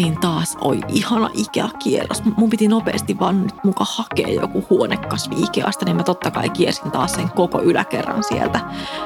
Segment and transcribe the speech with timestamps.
[0.00, 2.22] kävin taas, oi ihana Ikea-kierros.
[2.36, 6.90] Mun piti nopeasti vaan nyt muka hakea joku huonekasvi Ikeasta, niin mä totta kai kiersin
[6.90, 8.60] taas sen koko yläkerran sieltä.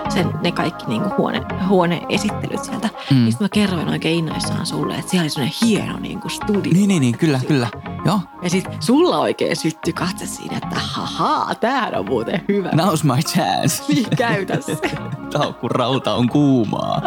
[0.08, 2.88] Sen, ne kaikki niin huone, huoneesittelyt sieltä.
[3.10, 3.16] Mm.
[3.16, 6.72] Niin mä kerroin oikein innoissaan sulle, että siellä oli sellainen hieno niin kuin studio.
[6.72, 7.68] Niin, niin, niin, kyllä, kyllä.
[8.04, 8.20] Joo.
[8.42, 12.68] Ja sit sulla oikein syttyi katse siinä, että hahaa, tämähän on muuten hyvä.
[12.68, 13.84] Now's my chance.
[13.88, 14.76] Niin, käytä se.
[15.38, 17.02] Taukku rauta on kuumaa.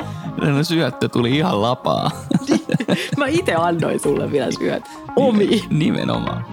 [0.61, 2.11] Syöttö tuli ihan lapaa.
[3.17, 4.83] Mä itse annoin sulle vielä syöt.
[5.15, 5.63] Omi.
[5.69, 6.45] Nimenomaan.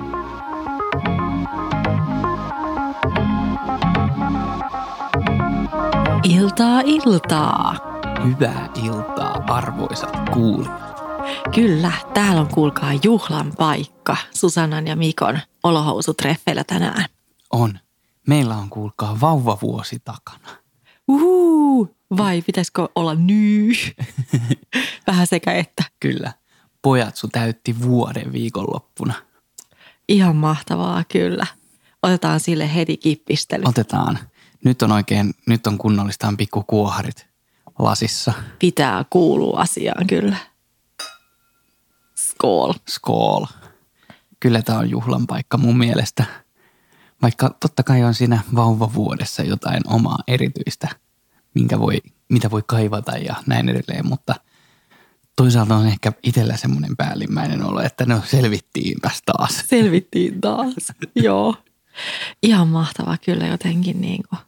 [6.24, 7.76] Iltaa, iltaa.
[8.24, 10.94] Hyvää iltaa, arvoisat kuulijat.
[11.54, 17.04] Kyllä, täällä on kuulkaa juhlan paikka Susannan ja Mikon olohousutreffeillä tänään.
[17.52, 17.78] On.
[18.26, 20.48] Meillä on kuulkaa vauvavuosi takana.
[21.08, 23.72] Uhuu, vai pitäisikö olla nyy?
[25.06, 25.84] Vähän sekä että.
[26.00, 26.32] Kyllä.
[26.82, 29.14] Pojatsu täytti vuoden viikonloppuna.
[30.08, 31.46] Ihan mahtavaa, kyllä.
[32.02, 33.62] Otetaan sille heti kippistely.
[33.66, 34.18] Otetaan.
[34.64, 37.26] Nyt on oikein, nyt on kunnollistaan pikku kuoharit
[37.78, 38.32] lasissa.
[38.58, 40.36] Pitää kuulua asiaan, kyllä.
[42.14, 42.72] Skool.
[42.88, 43.46] Skool.
[44.40, 46.24] Kyllä tämä on juhlan paikka mun mielestä.
[47.22, 50.88] Vaikka totta kai on siinä vauvavuodessa jotain omaa erityistä,
[51.54, 54.34] minkä voi, mitä voi kaivata ja näin edelleen, mutta
[55.36, 59.64] toisaalta on ehkä itsellä semmoinen päällimmäinen olo, että no selvittiinpäs taas.
[59.66, 60.74] Selvittiin taas,
[61.14, 61.54] joo.
[62.42, 64.38] Ihan mahtava kyllä jotenkin niin kuin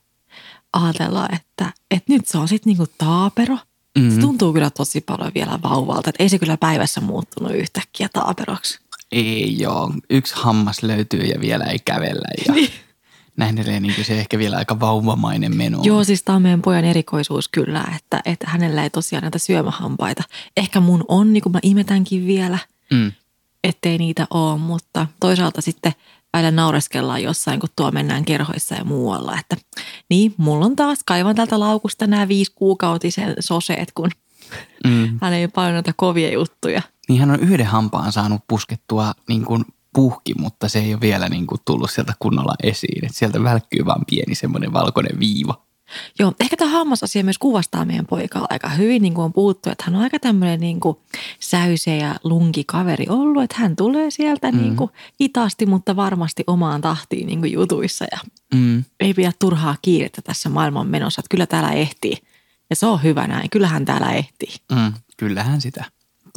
[0.73, 3.59] ajatella, että, että nyt se on sitten niin kuin taapero.
[3.99, 4.15] Mm-hmm.
[4.15, 8.79] Se tuntuu kyllä tosi paljon vielä vauvalta, että ei se kyllä päivässä muuttunut yhtäkkiä taaperoksi.
[9.13, 12.71] Ei joo, yksi hammas löytyy ja vielä ei kävellä ja Niin.
[13.37, 15.79] Näin edelleen niin se ehkä vielä aika vauvamainen meno.
[15.83, 20.23] Joo, siis tämä on meidän pojan erikoisuus kyllä, että, että hänellä ei tosiaan näitä syömähampaita.
[20.57, 22.59] Ehkä mun on, niin kuin mä imetänkin vielä,
[22.93, 23.13] Mm.
[23.65, 25.93] ettei niitä ole, mutta toisaalta sitten
[26.33, 29.39] välillä naureskellaan jossain, kun tuo mennään kerhoissa ja muualla.
[29.41, 29.57] Että
[30.11, 34.11] niin, mulla on taas, kaivan tältä laukusta nämä viisi kuukautisen soseet, kun
[34.87, 35.19] Mm.
[35.23, 36.83] hän ei paljon noita kovia juttuja.
[37.09, 39.65] Niin hän on yhden hampaan saanut puskettua niin kuin
[39.97, 43.05] puhki, mutta se ei ole vielä niin kuin tullut sieltä kunnolla esiin.
[43.05, 45.63] Et sieltä välkkyy vaan pieni semmoinen valkoinen viiva.
[46.19, 49.85] Joo, ehkä tämä hammasasia myös kuvastaa meidän poikaa aika hyvin, niin kuin on puhuttu, että
[49.87, 50.97] hän on aika tämmöinen niin kuin
[51.41, 54.59] säyse ja lunki kaveri ollut, että hän tulee sieltä mm.
[54.59, 54.91] niin kuin
[55.21, 58.19] hitaasti, mutta varmasti omaan tahtiin niin kuin jutuissa ja
[58.55, 58.85] Mm.
[59.01, 62.17] ei pidä turhaa kiirettä tässä maailman menossa, että kyllä täällä ehtii.
[62.71, 64.55] Ja se on hyvä näin, kyllähän täällä ehtii.
[64.73, 64.93] Mm.
[65.17, 65.85] Kyllähän sitä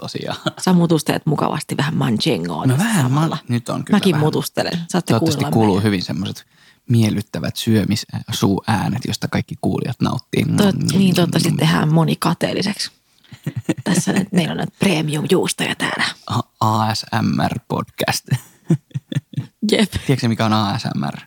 [0.02, 0.38] tosiaan.
[0.62, 3.36] Sä mutustelet mukavasti vähän manjengoa No vähän, samalla.
[3.36, 4.26] mä, nyt on kyllä Mäkin vähän.
[4.26, 4.74] mutustelen.
[4.90, 5.84] Saatte Toivottavasti kuuluu meidän.
[5.84, 6.46] hyvin semmoiset
[6.90, 10.46] miellyttävät syömissuuäänet, josta kaikki kuulijat nauttii.
[10.58, 12.92] Toit, niin toivottavasti tehdään moni kateelliseksi.
[13.84, 16.04] Tässä nyt, meillä on näitä premium-juustoja täällä.
[16.60, 18.38] ASMR-podcast.
[19.72, 21.20] Jep, Tiedätkö mikä on ASMR?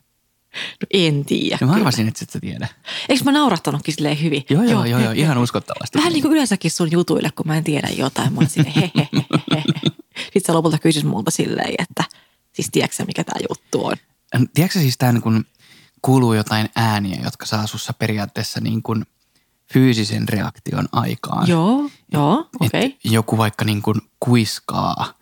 [0.81, 1.59] No en tiedä.
[1.61, 2.69] No mä arvasin, että et sä tiedä.
[3.09, 4.45] Eikö mä naurattanutkin silleen hyvin?
[4.51, 5.99] Joo, joo, joo, joo ihan uskottavasti.
[5.99, 8.33] Vähän niin kuin yleensäkin sun jutuille, kun mä en tiedä jotain.
[8.33, 9.25] Mä oon silleen he, he, he,
[9.55, 9.63] he.
[10.17, 12.05] Sitten sä lopulta kysyt multa silleen, että
[12.53, 13.97] siis tiedätkö sä, mikä tämä juttu on?
[14.55, 15.45] Tiedätkö siis tämä niin kun
[16.03, 19.07] kuuluu jotain ääniä, jotka saa sussa periaatteessa niin kuin
[19.73, 21.49] fyysisen reaktion aikaan.
[21.49, 22.87] Joo, joo, okei.
[22.87, 22.99] Okay.
[23.05, 25.15] Joku vaikka niin kuin kuiskaa.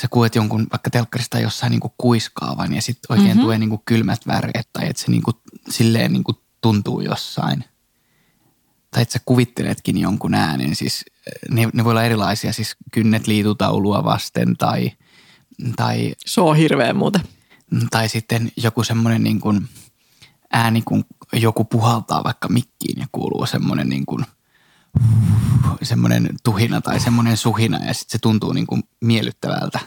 [0.00, 3.30] Sä kuulet jonkun vaikka telkkarista jossain niin kuin kuiskaavan ja sitten oikein Mhm.
[3.36, 3.42] mm-hmm.
[3.42, 5.36] tulee niin kuin kylmät väreet tai että se niin kuin,
[5.70, 7.64] silleen niin kuin tuntuu jossain.
[8.90, 10.76] Tai että sä kuvitteletkin jonkun äänen.
[10.76, 11.04] Siis
[11.50, 14.90] ne, ne voi olla erilaisia, siis kynnet liitutaulua vasten tai,
[15.76, 17.22] tai Se on hirveä muuten.
[17.90, 19.68] tai sitten joku semmoinen niin kuin
[20.52, 24.24] ääni, kun joku puhaltaa vaikka mikkiin ja kuuluu semmoinen niin kuin
[25.82, 29.80] semmoinen tuhina tai semmoinen suhina ja sitten se tuntuu niin kuin miellyttävältä.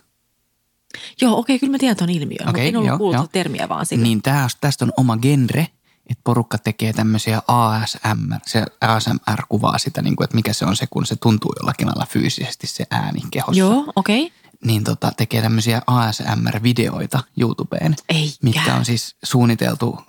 [1.22, 3.22] Joo, okei, okay, kyllä mä tiedän ton ilmiön, mutta Okei, en ollut joo, kuullut joo.
[3.22, 4.04] tuota termiä vaan siitä.
[4.04, 5.68] Niin tää, tästä on oma genre,
[6.10, 8.40] että porukka tekee tämmöisiä ASMR.
[8.46, 11.88] Se ASMR kuvaa sitä, niin kuin, että mikä se on se, kun se tuntuu jollakin
[11.88, 13.60] lailla fyysisesti se ääni kehossa.
[13.60, 14.26] Joo, okei.
[14.26, 14.38] Okay.
[14.66, 17.96] Niin tota, tekee tämmöisiä ASMR-videoita YouTubeen.
[18.10, 18.36] Eikä.
[18.44, 20.00] mitkä on siis suunniteltu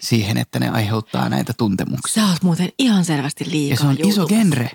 [0.00, 2.22] siihen, että ne aiheuttaa näitä tuntemuksia.
[2.22, 4.44] Sä oot muuten ihan selvästi liikaa Ja se on iso YouTubessa.
[4.44, 4.70] genre.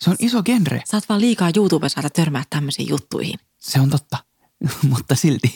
[0.00, 0.82] Se on iso genre.
[0.86, 3.38] Sä oot vaan liikaa YouTubessa, että törmää tämmöisiin juttuihin.
[3.58, 4.18] Se on totta.
[4.90, 5.54] Mutta silti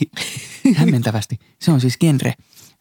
[0.77, 1.39] hämmentävästi.
[1.63, 2.35] Se on siis genre.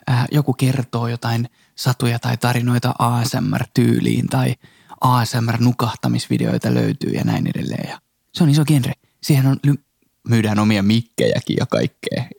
[0.10, 4.56] Äh, joku kertoo jotain satuja tai tarinoita ASMR-tyyliin tai
[5.02, 7.90] ASMR-nukahtamisvideoita löytyy ja näin edelleen.
[7.90, 8.00] Ja
[8.34, 8.94] se on iso genre.
[9.24, 9.58] Siihen on,
[10.28, 12.24] myydään omia mikkejäkin ja kaikkea.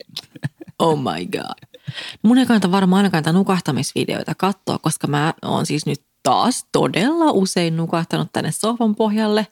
[0.78, 1.78] Oh my god.
[2.22, 7.76] Mun ei kannata varmaan ainakaan nukahtamisvideoita katsoa, koska mä oon siis nyt taas todella usein
[7.76, 9.46] nukahtanut tänne sohvan pohjalle.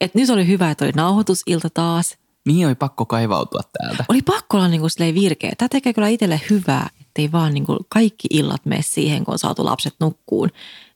[0.00, 2.16] Et nyt oli hyvä, että oli nauhoitusilta taas.
[2.46, 4.04] Niin oli pakko kaivautua täältä.
[4.08, 5.52] Oli pakko olla niin kuin virkeä.
[5.58, 9.38] Tämä tekee kyllä itselle hyvää, ettei vaan niin kuin kaikki illat mene siihen, kun on
[9.38, 10.50] saatu lapset nukkuun.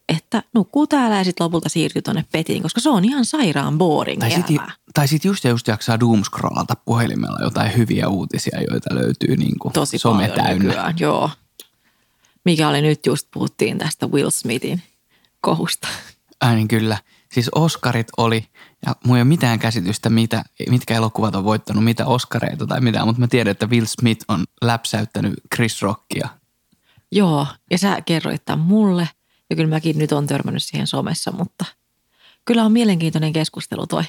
[0.08, 4.20] Että nukkuu täällä ja sitten lopulta siirtyy tuonne petiin, koska se on ihan sairaan boring
[4.20, 4.60] Tai sitten
[4.94, 9.98] tai sit just just jaksaa doomscrollata puhelimella jotain hyviä uutisia, joita löytyy niin kuin Tosi
[9.98, 10.64] some paljon täynnä.
[10.64, 11.30] nykyään, joo.
[12.44, 14.82] Mikä oli nyt just puhuttiin tästä Will Smithin
[15.40, 15.88] kohusta.
[16.40, 16.98] Ää, niin kyllä.
[17.32, 18.46] Siis Oscarit oli,
[18.86, 23.06] ja mulla ei ole mitään käsitystä, mitä, mitkä elokuvat on voittanut, mitä Oscareita tai mitään,
[23.06, 26.28] mutta mä tiedän, että Will Smith on läpsäyttänyt Chris Rockia.
[27.12, 29.08] Joo, ja sä kerroit tämän mulle.
[29.50, 31.64] Ja kyllä mäkin nyt on törmännyt siihen somessa, mutta
[32.44, 34.02] kyllä on mielenkiintoinen keskustelu toi.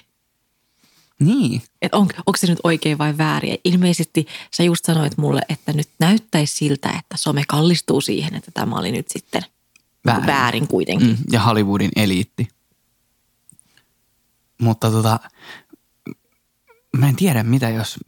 [1.20, 3.52] Niin, Että on, onko se nyt oikein vai väärin.
[3.52, 8.52] Ja Ilmeisesti sä just sanoit mulle, että nyt näyttäisi siltä, että some kallistuu siihen, että
[8.54, 9.42] tämä oli nyt sitten
[10.06, 10.26] Väärin.
[10.26, 11.08] väärin, väärin kuitenkin.
[11.08, 12.48] mm, ja Hollywoodin eliitti.
[14.62, 15.20] Mutta tota,
[16.98, 18.00] mä en tiedä mitä jos,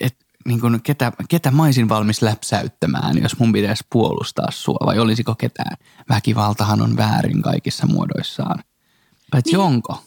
[0.00, 0.16] et,
[0.46, 5.34] niin kun, ketä, ketä mä olisin valmis läpsäyttämään, jos mun pitäisi puolustaa sua, vai olisiko
[5.34, 5.76] ketään.
[6.08, 8.64] Väkivaltahan on väärin kaikissa muodoissaan.
[9.30, 9.60] Paitsi niin.
[9.60, 10.04] onko?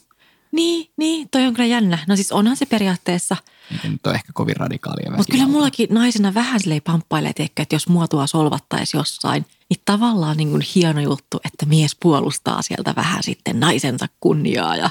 [0.51, 1.99] Niin, niin, toi on kyllä jännä.
[2.07, 3.37] No siis onhan se periaatteessa,
[3.83, 7.87] nyt on ehkä kovin radikaalia mutta kyllä mullakin naisena vähän silleen pamppailee, tiedätkö, että jos
[7.87, 13.59] muotoa solvattaisiin jossain, niin tavallaan niin kuin hieno juttu, että mies puolustaa sieltä vähän sitten
[13.59, 14.89] naisensa kunniaa ja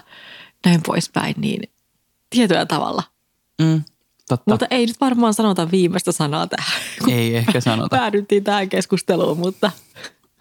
[0.66, 1.62] näin poispäin, niin
[2.30, 3.02] tietyllä tavalla.
[3.62, 3.82] Mm,
[4.28, 4.50] totta.
[4.50, 7.96] Mutta ei nyt varmaan sanota viimeistä sanaa tähän, kun Ei ehkä sanota.
[7.98, 9.70] päädyttiin tähän keskusteluun, mutta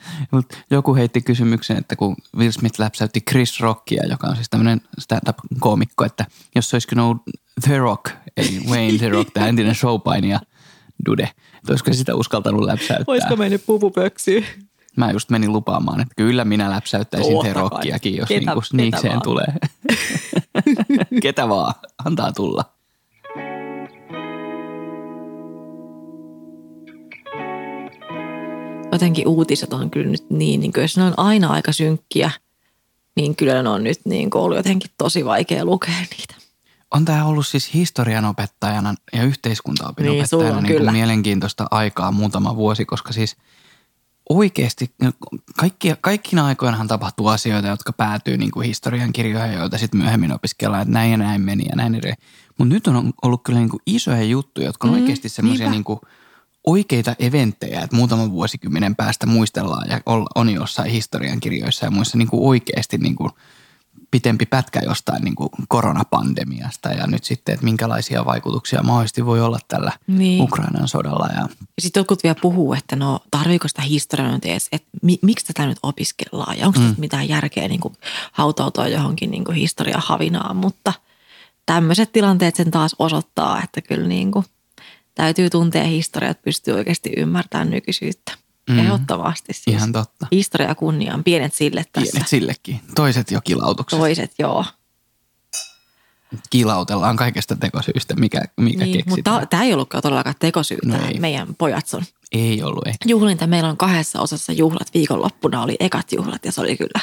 [0.32, 4.82] Mut joku heitti kysymyksen, että kun Will Smith läpsäytti Chris Rockia, joka on siis tämmöinen
[5.00, 6.26] stand-up-koomikko, että
[6.56, 7.22] jos se olisi ollut
[7.64, 10.40] The Rock, eli Wayne The Rock, tämä entinen showpainija
[11.06, 13.06] Dude, että olisiko sitä uskaltanut läpsäyttää.
[13.08, 14.46] olisiko mennyt pupupöksyyn?
[14.96, 17.62] Mä just menin lupaamaan, että kyllä minä läpsäyttäisin The Totta kai.
[17.70, 19.22] Rockiakin, jos Ketä- niinku ketä sniikseen vaan.
[19.22, 19.46] tulee.
[21.22, 21.74] ketä vaan,
[22.06, 22.77] antaa tulla.
[28.92, 32.32] Jotenkin uutiset on kyllä nyt niin, niin kuin jos ne on aina aika synkkiä,
[33.16, 36.36] niin kyllä ne on nyt niin kuin ollut jotenkin tosi vaikea lukea niitä.
[36.92, 42.86] On tämä ollut siis historianopettajana ja yhteiskuntaopinopettajana Niin, on niin kuin mielenkiintoista aikaa muutama vuosi,
[42.86, 43.36] koska siis
[44.30, 44.92] oikeasti
[45.58, 50.82] kaikki, kaikkina aikoinahan tapahtuu asioita, jotka päätyy niin kuin historian kirjoihin, joita sitten myöhemmin opiskellaan,
[50.82, 52.18] että näin ja näin meni ja näin edelleen.
[52.58, 55.84] Mutta nyt on ollut kyllä niin kuin isoja juttuja, jotka on Mm, oikeasti semmoisia niin
[55.84, 56.00] kuin
[56.68, 60.02] oikeita eventtejä, että muutaman vuosikymmenen päästä muistellaan ja
[60.36, 63.32] on jossain historian kirjoissa ja muissa niin kuin oikeasti niin kuin
[64.12, 69.60] pitempi pätkä jostain niin kuin koronapandemiasta ja nyt sitten, että minkälaisia vaikutuksia mahdollisesti voi olla
[69.68, 70.44] tällä Niin.
[70.44, 71.30] Ukrainan sodalla.
[71.36, 71.48] Ja,
[71.80, 75.66] Sitten jotkut vielä puhuu, että no tarviiko sitä historiaa nyt edes, että mi, miksi tätä
[75.66, 76.96] nyt opiskellaan ja onko mm.
[76.98, 77.94] mitään järkeä niin kuin
[78.32, 80.94] hautautua johonkin niin kuin historiahavinaan, mutta
[81.66, 84.46] tämmöiset tilanteet sen taas osoittaa, että kyllä niin kuin
[85.18, 88.32] täytyy tuntea historiaa, että pystyy oikeasti ymmärtämään nykyisyyttä.
[88.70, 88.80] Mm.
[88.80, 89.68] Ehdottomasti siis.
[89.68, 90.28] Ihan totta.
[90.32, 92.12] Historia kunniaan, pienet sille tässä.
[92.12, 92.80] Pienet sillekin.
[92.96, 94.02] Toiset jo kilautuksessa.
[94.02, 94.66] Toiset, joo.
[96.50, 99.36] Kilautellaan kaikesta tekosyystä, mikä, mikä Niin, keksitään.
[99.36, 100.88] mutta tämä ei ollutkaan todellakaan tekosyytä.
[100.88, 101.20] No ei.
[101.20, 102.94] Meidän pojat on Ei ollut, ei.
[103.06, 103.48] juhlinta.
[103.48, 104.94] Meillä on kahdessa osassa juhlat.
[104.94, 107.00] Viikonloppuna oli ekat juhlat ja se oli kyllä,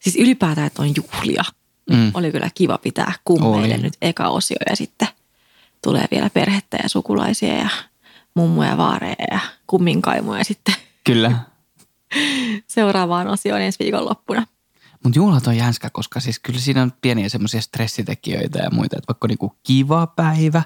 [0.00, 1.44] siis ylipäätään, että on juhlia.
[1.90, 2.10] Mm.
[2.14, 3.82] Oli kyllä kiva pitää kummeille Oli.
[3.82, 5.08] nyt eka osio ja sitten
[5.82, 7.68] tulee vielä perhettä ja sukulaisia ja
[8.34, 11.32] mummoja, vaareja ja kumminkaimuja sitten Kyllä.
[12.66, 14.46] seuraavaan osioon ensi viikonloppuna.
[15.04, 18.96] Mutta juhlat on jänskä, koska siis kyllä siinä on pieniä semmoisia stressitekijöitä ja muita.
[18.98, 20.62] Että vaikka niinku kiva päivä,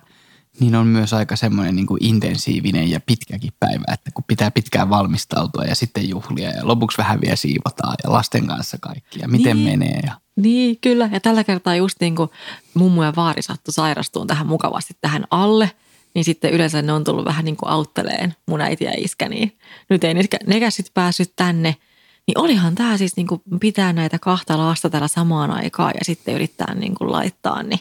[0.61, 3.85] niin on myös aika semmoinen niinku intensiivinen ja pitkäkin päivä.
[3.93, 8.47] Että kun pitää pitkään valmistautua ja sitten juhlia ja lopuksi vähän vielä siivotaan ja lasten
[8.47, 9.81] kanssa kaikki ja miten Niin.
[9.81, 10.01] menee.
[10.07, 11.09] Ja Niin, kyllä.
[11.13, 12.31] Ja tällä kertaa just niin kuin
[12.75, 15.71] mummu ja vaari sattui sairastumaan tähän mukavasti tähän alle,
[16.15, 19.59] niin sitten yleensä ne on tullut vähän niin kuin autteleen mun äiti ja iskä, niin
[19.91, 20.15] nyt ei
[20.47, 21.77] nekään sitten päässyt tänne.
[22.27, 26.35] Niin olihan tämä siis niin kuin pitää näitä kahta lasta täällä samaan aikaan ja sitten
[26.35, 27.81] yrittää niin kuin laittaa, niin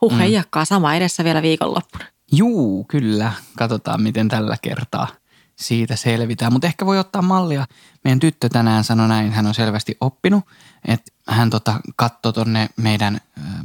[0.00, 0.18] huh, mm.
[0.18, 2.04] heijakkaa sama edessä vielä viikonloppuna.
[2.32, 3.32] Juu, kyllä.
[3.56, 5.08] Katsotaan, miten tällä kertaa
[5.56, 6.52] siitä selvitään.
[6.52, 7.66] Mutta ehkä voi ottaa mallia.
[8.04, 10.44] Meidän tyttö tänään sanoi näin, hän on selvästi oppinut,
[10.88, 13.20] että hän tota, katsoi tonne meidän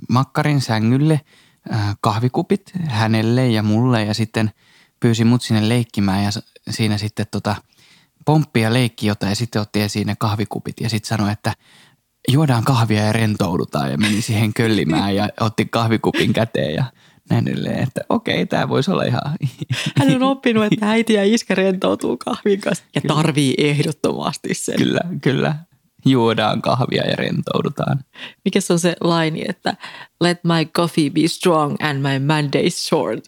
[0.10, 1.22] makkarin sängylle
[2.02, 4.52] kahvikupit hänelle ja mulle ja sitten
[5.00, 6.30] pyysi mut sinne leikkimään ja
[6.70, 7.56] siinä sitten tota,
[8.25, 11.54] pomppi ja leikki jotain ja sitten otti esiin ne kahvikupit ja sitten sanoi, että
[12.32, 16.84] juodaan kahvia ja rentoudutaan ja meni siihen köllimään ja otti kahvikupin käteen ja
[17.30, 19.22] näin edelleen, että okei, tämä voisi olla ihan...
[19.98, 24.75] Hän on oppinut, että äiti ja iskä rentoutuu kahvin kanssa ja tarvii ehdottomasti sen.
[24.77, 25.56] kyllä, kyllä.
[26.06, 28.00] juodaan kahvia ja rentoudutaan.
[28.46, 29.77] Mikä se on se laini, että
[30.22, 33.24] let my coffee be strong and my Monday short.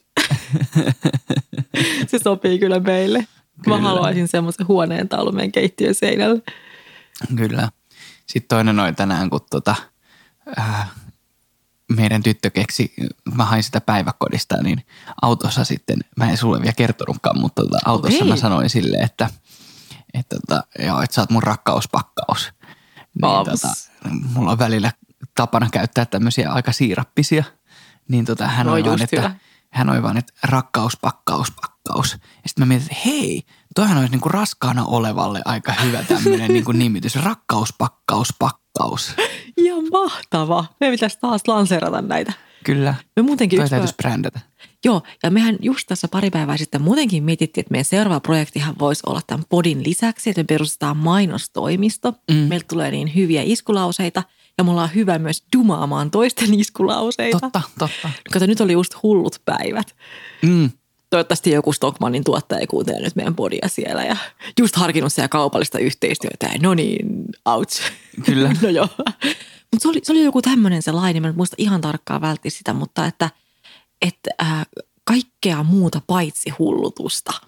[2.10, 3.28] se sopii kyllä meille.
[3.64, 3.78] Kyllä.
[3.78, 6.42] Mä haluaisin semmoisen huoneen taulun meidän keittiön seinälle.
[7.36, 7.70] Kyllä.
[8.26, 9.76] Sitten toinen oli tänään, kun tota,
[10.60, 10.90] äh,
[11.96, 12.94] meidän tyttö keksi,
[13.34, 14.86] mä hain sitä päiväkodista, niin
[15.22, 18.30] autossa sitten, mä en sulle vielä kertonutkaan, mutta tota, autossa okay.
[18.30, 19.30] mä sanoin silleen, että,
[20.14, 22.54] että, tota, joo, että sä oot mun rakkauspakkaus.
[23.22, 23.68] Niin, tota,
[24.34, 24.92] mulla on välillä
[25.36, 27.44] tapana käyttää tämmöisiä aika siirappisia,
[28.08, 29.36] niin tota, hän, no, oli vaan, että,
[29.76, 32.12] hän oli vaan, että rakkauspakkaus, pakkaus.
[32.14, 33.44] Ja sitten mä mietin, että hei,
[33.76, 37.16] toihan olisi niinku raskaana olevalle aika hyvä tämmöinen niinku nimitys.
[37.16, 39.14] Rakkauspakkaus, pakkaus.
[39.58, 40.66] Ihan mahtava.
[40.80, 42.34] Me pitäisi taas lanseerata näitä.
[42.64, 42.96] Kyllä.
[43.16, 44.40] Me muutenkin Toi täytyisi brändätä.
[44.86, 49.04] Joo, ja mehän just tässä pari päivää sitten muutenkin mietittiin, että meidän seuraava projektihan voisi
[49.06, 52.14] olla tämän podin lisäksi, että me perustetaan mainostoimisto.
[52.32, 52.36] Mm.
[52.36, 54.24] Meiltä tulee niin hyviä iskulauseita
[54.58, 57.40] ja me ollaan hyvä myös dumaamaan toisten iskulauseita.
[57.40, 58.10] Totta, totta.
[58.34, 59.96] Kato, nyt oli just hullut päivät.
[60.42, 60.70] Mm.
[61.10, 64.18] Toivottavasti joku Stockmannin tuottaja kuuntelee nyt meidän podia siellä ja
[64.60, 66.50] just harkinnut siellä kaupallista yhteistyötä.
[66.62, 67.82] No niin, ouch.
[68.26, 68.56] Kyllä.
[68.62, 68.88] no joo.
[68.98, 72.50] Mutta se oli, se oli joku tämmöinen se laini, mä en muista ihan tarkkaan vältti
[72.50, 73.30] sitä, mutta että,
[74.02, 74.66] että äh,
[75.04, 77.34] kaikkea muuta paitsi hullutusta–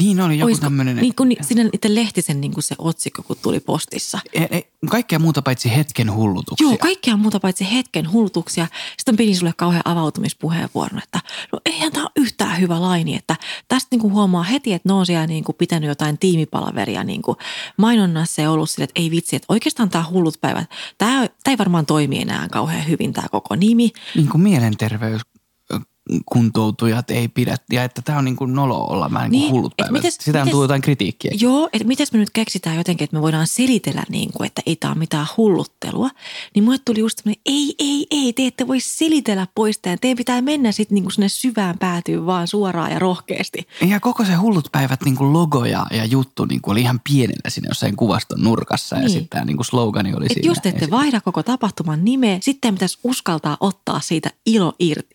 [0.00, 0.96] niin oli joku tämmöinen.
[0.96, 4.18] Niin kuin sinne itse Lehtisen niin kuin se otsikko, kun tuli postissa.
[4.32, 6.66] E, e, kaikkea muuta paitsi hetken hullutuksia.
[6.66, 8.66] Joo, kaikkea muuta paitsi hetken hullutuksia.
[8.98, 11.20] Sitten pidin sulle kauhean avautumispuheenvuoron, että
[11.52, 13.16] no eihän tämä ole yhtään hyvä laini.
[13.16, 13.36] Että
[13.68, 17.22] tästä niin kuin huomaa heti, että ne on siellä niin kuin pitänyt jotain tiimipalaveria niin
[17.22, 17.36] kuin
[17.76, 20.64] mainonnassa ja ollut sille, että ei vitsi, että oikeastaan tämä hullut päivä,
[20.98, 23.90] tämä, tämä ei varmaan toimi enää kauhean hyvin tämä koko nimi.
[24.14, 25.22] Niin kuin mielenterveys
[26.26, 29.74] kuntoutujat ei pidä, ja että tämä on niin kuin nolo olla vähän niin, niin hullut
[29.76, 29.92] päivät.
[29.92, 31.30] Mites, Sitä mites, on jotain kritiikkiä.
[31.40, 34.76] Joo, että miten me nyt keksitään jotenkin, että me voidaan selitellä niin kuin, että ei
[34.76, 36.10] tämä ole mitään hulluttelua.
[36.54, 39.98] Niin mulle tuli just semmoinen, ei, ei, ei, te ette voi selitellä pois tämän.
[40.00, 43.68] Teidän pitää mennä sitten niin kuin sinne syvään päätyyn vaan suoraan ja rohkeasti.
[43.86, 47.00] Ja koko se hullut päivät niin kuin logo ja, ja juttu niin kuin oli ihan
[47.12, 48.96] pienellä siinä jossain kuvaston nurkassa.
[48.96, 49.02] Niin.
[49.02, 50.50] Ja sitten tämä niin kuin slogani oli Et siinä.
[50.50, 55.14] Just ette vaihda koko tapahtuman nimeä, sitten pitäisi uskaltaa ottaa siitä ilo irti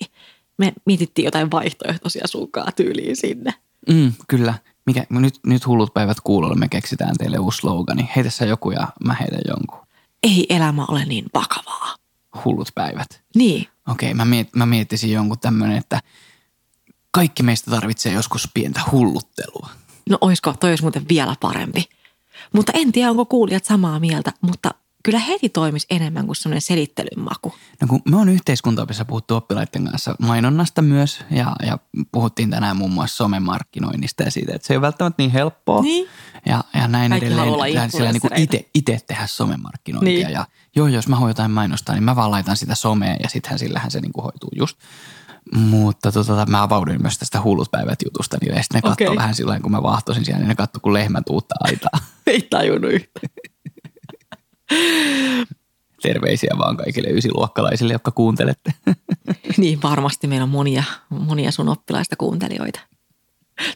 [0.58, 3.54] me mietittiin jotain vaihtoehtoisia sunkaa tyyliin sinne.
[3.90, 4.54] Mm, kyllä.
[4.86, 8.10] Mikä, nyt, nyt hullut päivät kuulolla me keksitään teille uusi slogani.
[8.16, 9.88] Heitä sä joku ja mä heitän jonkun.
[10.24, 11.96] Ei elämä ole niin vakavaa.
[12.46, 13.24] Hullut päivät.
[13.36, 13.68] Niin.
[13.88, 16.02] Okei, okay, mä, miet, mä miettisin jonkun tämmöinen, että
[17.12, 19.70] kaikki meistä tarvitsee joskus pientä hulluttelua.
[20.10, 21.90] No oisko, toi olisi muuten vielä parempi.
[22.54, 24.74] Mutta en tiedä, onko kuulijat samaa mieltä, mutta
[25.06, 27.54] kyllä heti toimisi enemmän kuin semmoinen selittelyn maku.
[27.82, 31.78] No kun me on yhteiskuntaopissa puhuttu oppilaiden kanssa mainonnasta myös ja, ja
[32.12, 35.82] puhuttiin tänään muun muassa somemarkkinoinnista ja siitä, että se ei ole välttämättä niin helppoa.
[35.82, 36.08] Niin.
[36.46, 37.92] Ja, ja näin Kaikki edelleen.
[37.92, 40.28] Siellä niin itse, itse tehdä somemarkkinointia.
[40.28, 40.34] Niin.
[40.34, 40.46] Ja
[40.76, 43.92] joo, jos mä haluan jotain mainostaa, niin mä vaan laitan sitä somea ja sittenhän sillähän
[43.92, 44.78] se niin kuin hoituu just.
[45.56, 49.18] Mutta tota, mä avauduin myös tästä hullut päivät jutusta, niin sitten ne katsoi okay.
[49.18, 52.00] vähän silloin, kun mä vahtosin siellä, niin ne katsoi, kun lehmät uutta aitaa.
[52.28, 53.30] Ei tajunnut yhtään.
[56.02, 58.74] Terveisiä vaan kaikille ysiluokkalaisille, jotka kuuntelette.
[59.58, 62.80] niin, varmasti meillä on monia, monia sun oppilaista kuuntelijoita.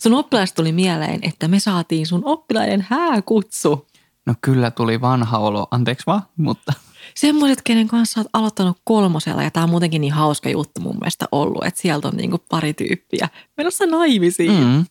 [0.01, 3.88] Sun oppilaista tuli mieleen, että me saatiin sun oppilaiden hääkutsu.
[4.25, 6.74] No kyllä tuli vanha olo, anteeksi vaan, mutta...
[7.15, 11.25] Semmoiset, kenen kanssa olet aloittanut kolmosella, ja tämä on muutenkin niin hauska juttu mun mielestä
[11.31, 14.63] ollut, että sieltä on niinku pari tyyppiä menossa naimisiin.
[14.63, 14.86] Mm.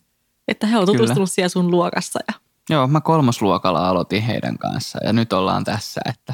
[0.47, 1.25] Että he on tutustunut kyllä.
[1.25, 2.33] siellä sun luokassa ja
[2.69, 6.33] Joo, mä kolmosluokalla aloitin heidän kanssa ja nyt ollaan tässä, että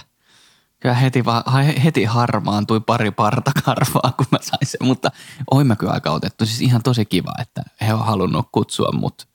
[0.80, 1.44] kyllä heti, va,
[1.84, 5.12] heti harmaantui pari partakarvaa, kun mä sain sen, mutta
[5.52, 6.46] oi mä kyllä aika otettu.
[6.46, 9.28] Siis ihan tosi kiva, että he on halunnut kutsua mut.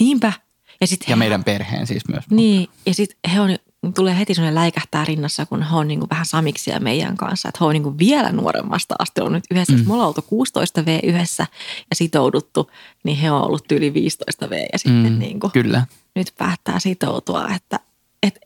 [0.00, 0.32] Niinpä.
[0.80, 2.24] Ja, sit ja he, meidän perheen siis myös.
[2.30, 2.80] Niin, mutta.
[2.86, 3.56] ja sitten he on
[3.94, 7.48] tulee heti sellainen läikähtää rinnassa, kun he on niin kuin vähän samiksia meidän kanssa.
[7.48, 9.72] Että he on niin kuin vielä nuoremmasta asti ollut nyt yhdessä.
[9.72, 9.86] Mm.
[9.86, 11.46] Me ollaan oltu 16 V yhdessä
[11.90, 12.70] ja sitouduttu,
[13.04, 15.86] niin he on ollut yli 15 V ja sitten mm, niin kuin kyllä.
[16.14, 17.80] nyt päättää sitoutua, että,
[18.22, 18.40] että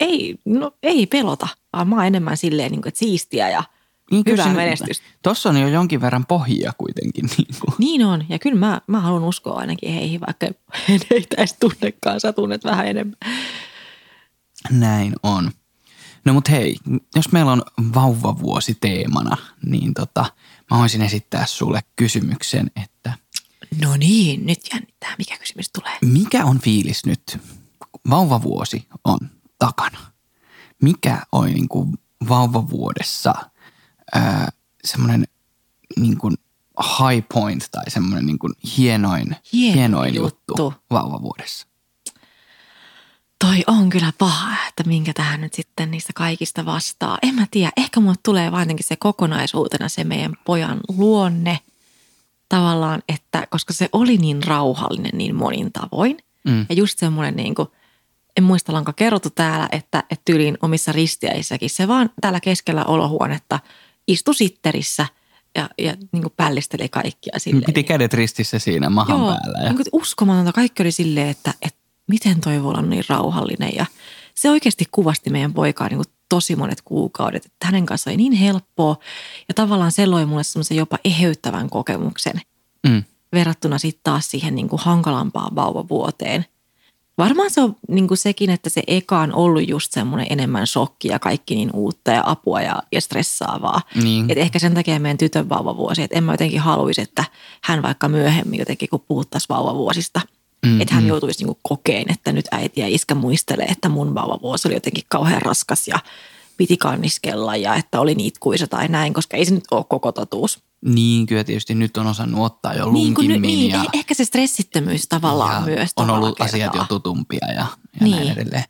[0.00, 3.64] ei, no, ei pelota, vaan mä oon enemmän silleen, niin kuin, että siistiä ja
[4.10, 5.06] niin, hyvää kyllä, menestystä.
[5.22, 7.24] Tuossa on jo jonkin verran pohjia kuitenkin.
[7.36, 7.74] Niin, kuin.
[7.78, 10.46] niin on, ja kyllä mä, mä haluan uskoa ainakin heihin, vaikka
[10.88, 11.06] heitä
[11.38, 13.16] edes tunnekaan, sä tunnet vähän enemmän.
[14.70, 15.50] Näin on.
[16.24, 16.76] No mut hei,
[17.16, 17.62] jos meillä on
[17.94, 19.36] vauvavuosi teemana,
[19.66, 20.32] niin tota,
[20.70, 23.12] mä voisin esittää sulle kysymyksen, että...
[23.82, 25.98] No niin, nyt jännittää, mikä kysymys tulee.
[26.00, 27.38] Mikä on fiilis nyt?
[28.10, 29.18] Vauvavuosi on
[29.58, 29.98] takana.
[30.82, 31.98] Mikä on niin kuin
[32.28, 33.34] vauvavuodessa
[34.84, 35.24] semmoinen
[35.98, 36.34] niin kuin
[36.98, 40.40] high point tai semmoinen niin kuin hienoin, hienoin, hienoin juttu.
[40.48, 41.66] juttu vauvavuodessa?
[43.44, 47.18] Toi on kyllä paha, että minkä tähän nyt sitten niistä kaikista vastaa.
[47.22, 51.58] En mä tiedä, ehkä mulle tulee vain se kokonaisuutena se meidän pojan luonne
[52.48, 56.18] tavallaan, että koska se oli niin rauhallinen niin monin tavoin.
[56.44, 56.66] Mm.
[56.68, 57.68] Ja just semmoinen niin kuin,
[58.36, 63.60] en muista ollaanko kerrottu täällä, että, että tyyliin omissa ristiäissäkin se vaan täällä keskellä olohuonetta
[64.08, 65.06] istui sitterissä
[65.54, 67.64] ja, ja niin kuin pällisteli kaikkia silleen.
[67.66, 69.58] Piti kädet ristissä siinä mahan Joo, päällä.
[69.58, 69.64] Ja...
[69.64, 70.52] niin kuin uskomatonta.
[70.52, 71.79] Kaikki oli silleen, että, että
[72.10, 73.72] miten toi voi olla niin rauhallinen.
[73.74, 73.86] Ja
[74.34, 77.46] se oikeasti kuvasti meidän poikaa niin kuin tosi monet kuukaudet.
[77.46, 78.96] Että hänen kanssaan oli niin helppoa
[79.48, 82.40] ja tavallaan se loi mulle semmoisen jopa eheyttävän kokemuksen
[82.86, 83.04] Mm.
[83.32, 86.44] verrattuna sitten taas siihen niin kuin hankalampaan vauvavuoteen.
[87.18, 91.08] Varmaan se on niin kuin sekin, että se eka on ollut just semmoinen enemmän shokki
[91.08, 93.80] ja kaikki niin uutta ja apua ja, ja stressaavaa.
[93.94, 94.30] Niin.
[94.30, 97.24] Et ehkä sen takia meidän tytön vauvavuosi, että en mä jotenkin haluaisi, että
[97.62, 100.20] hän vaikka myöhemmin jotenkin, kun puhuttaisiin vauvavuosista,
[100.66, 101.08] Mm, että hän mm.
[101.08, 105.42] joutuisi niinku kokeen, että nyt äiti ja iskä muistelee, että mun vauvavuosi oli jotenkin kauhean
[105.42, 105.98] raskas ja
[106.56, 110.58] piti kanniskella ja että oli niitkuisa tai näin, koska ei se nyt ole koko totuus.
[110.84, 114.14] Niin, kyllä tietysti nyt on osannut ottaa jo Niin, kun, lunkimmin niin ja, eh- ehkä
[114.14, 116.86] se stressittömyys tavallaan ja myös on ollut asiat jo kertaa.
[116.88, 117.66] tutumpia ja, ja
[118.00, 118.10] Niin.
[118.16, 118.64] näin edelleen.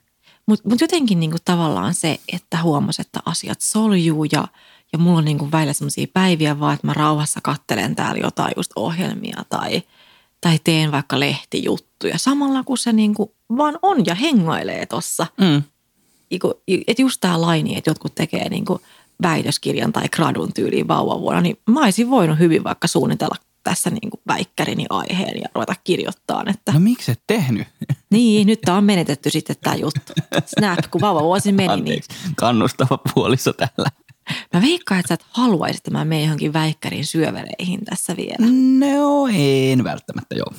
[0.45, 4.47] Mutta mut jotenkin niinku tavallaan se, että huomasi, että asiat soljuu ja,
[4.93, 8.71] ja mulla on niinku välillä sellaisia päiviä vaan, että mä rauhassa kattelen täällä jotain just
[8.75, 9.83] ohjelmia tai,
[10.41, 12.17] tai teen vaikka lehtijuttuja.
[12.17, 15.27] Samalla kun se niinku vaan on ja hengailee tossa.
[15.41, 15.63] Mm.
[16.87, 18.81] Että just tämä laini, että jotkut tekee niinku
[19.21, 24.85] väitöskirjan tai gradun tyyliin vauvavuonna, niin mä olisin voinut hyvin vaikka suunnitella tässä niinku väikkärini
[24.89, 27.67] aiheen ja ruveta kirjoittaa, että No miksi et tehnyt?
[28.11, 30.13] niin, nyt on menetetty sitten tämä juttu.
[30.45, 33.89] Snap, kun vauvavuosi meni, niin Anteeksi, kannustava puoliso täällä.
[34.53, 38.45] Mä veikkaan, että sä et haluaisi, että mä menen johonkin väikkärin syövereihin tässä vielä.
[38.79, 39.27] No
[39.71, 40.51] en välttämättä joo.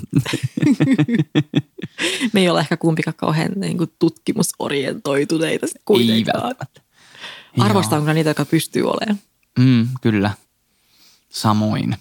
[2.32, 6.42] Me ei ole ehkä kumpikaan kauhean niin kuin tutkimusorientoituneita sit Ei kuitenkaan.
[6.42, 6.80] välttämättä.
[7.58, 9.18] Arvostan kyllä niitä, jotka pystyy olemaan.
[9.58, 10.30] Mm, kyllä.
[11.28, 11.96] Samoin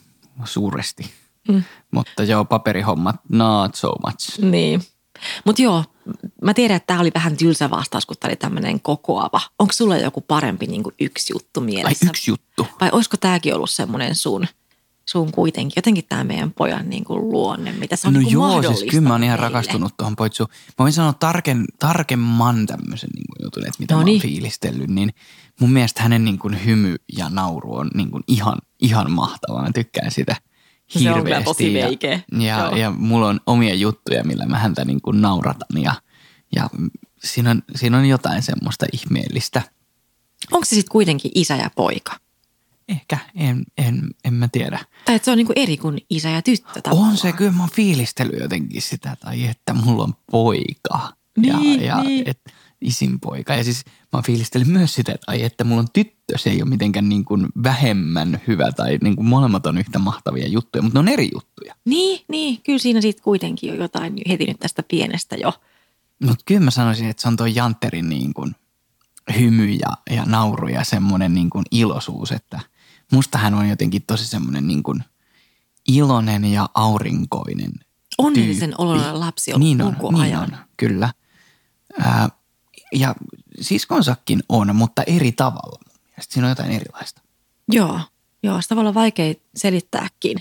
[0.45, 1.11] suuresti.
[1.47, 1.63] Mm.
[1.91, 4.39] Mutta joo, paperihommat, not so much.
[4.41, 4.83] Niin.
[5.45, 5.83] Mutta joo,
[6.41, 9.41] mä tiedän, että tämä oli vähän tylsä vastaus, kun tämä oli tämmöinen kokoava.
[9.59, 12.05] Onko sulla joku parempi niin kuin yksi juttu Ai mielessä?
[12.09, 12.67] yksi juttu.
[12.81, 14.47] Vai olisiko tämäkin ollut semmoinen sun,
[15.05, 18.63] sun kuitenkin, jotenkin tämä meidän pojan niin kuin luonne, mitä se on no niin kuin
[18.63, 19.53] joo, siis kyllä mä oon ihan meille?
[19.53, 20.49] rakastunut tuohon poitsuun.
[20.51, 24.89] Mä voin sanoa tarken, tarkemman tämmöisen niin kuin jutun, että mitä No mä oon fiilistellyt.
[24.89, 25.13] Niin
[25.59, 29.63] mun mielestä hänen niin kuin hymy ja nauru on niin kuin ihan, ihan mahtavaa.
[29.63, 30.35] Mä tykkään sitä
[30.93, 31.23] Se on hirveästi.
[31.23, 32.19] kyllä tosi ja, veikeä.
[32.39, 32.75] ja, Joo.
[32.75, 35.93] ja mulla on omia juttuja, millä mä häntä niin kuin nauratan ja,
[36.55, 36.69] ja
[37.23, 39.61] siinä, on, siinä on jotain semmoista ihmeellistä.
[40.51, 42.11] Onko se sitten kuitenkin isä ja poika?
[42.89, 44.79] Ehkä, en, en, en mä tiedä.
[45.05, 47.17] Tai että se on niin kuin eri kuin isä ja tyttö On tavallaan.
[47.17, 51.13] se, kyllä mä oon fiilistellyt jotenkin sitä, tai että mulla on poika.
[51.37, 52.23] Niin, ja, ja niin.
[52.29, 52.39] Et,
[52.81, 53.55] isin poika.
[53.55, 56.37] Ja siis mä oon fiilistellyt myös sitä, että, ai, että mulla on tyttö.
[56.37, 60.47] Se ei ole mitenkään niin kuin vähemmän hyvä tai niin kuin molemmat on yhtä mahtavia
[60.47, 61.75] juttuja, mutta ne on eri juttuja.
[61.85, 65.53] Niin, niin, kyllä siinä sitten kuitenkin on jotain heti nyt tästä pienestä jo.
[66.25, 68.55] Mutta kyllä mä sanoisin, että se on tuo Jantterin niin kuin
[69.39, 72.59] hymy ja, ja nauru ja semmoinen niin kuin iloisuus, että
[73.11, 75.03] musta hän on jotenkin tosi semmoinen niin kuin
[75.87, 77.71] iloinen ja aurinkoinen
[78.17, 80.43] Onnellisen oloinen lapsi ollut niin on, koko niin ajan.
[80.43, 81.13] on, kyllä.
[81.99, 82.29] Ää,
[82.91, 83.15] ja
[83.61, 85.79] siskonsakin on, mutta eri tavalla.
[86.21, 86.33] mielestä.
[86.33, 87.21] Siinä on jotain erilaista.
[87.71, 87.99] Joo,
[88.43, 90.37] joo, se tavallaan vaikea selittääkin.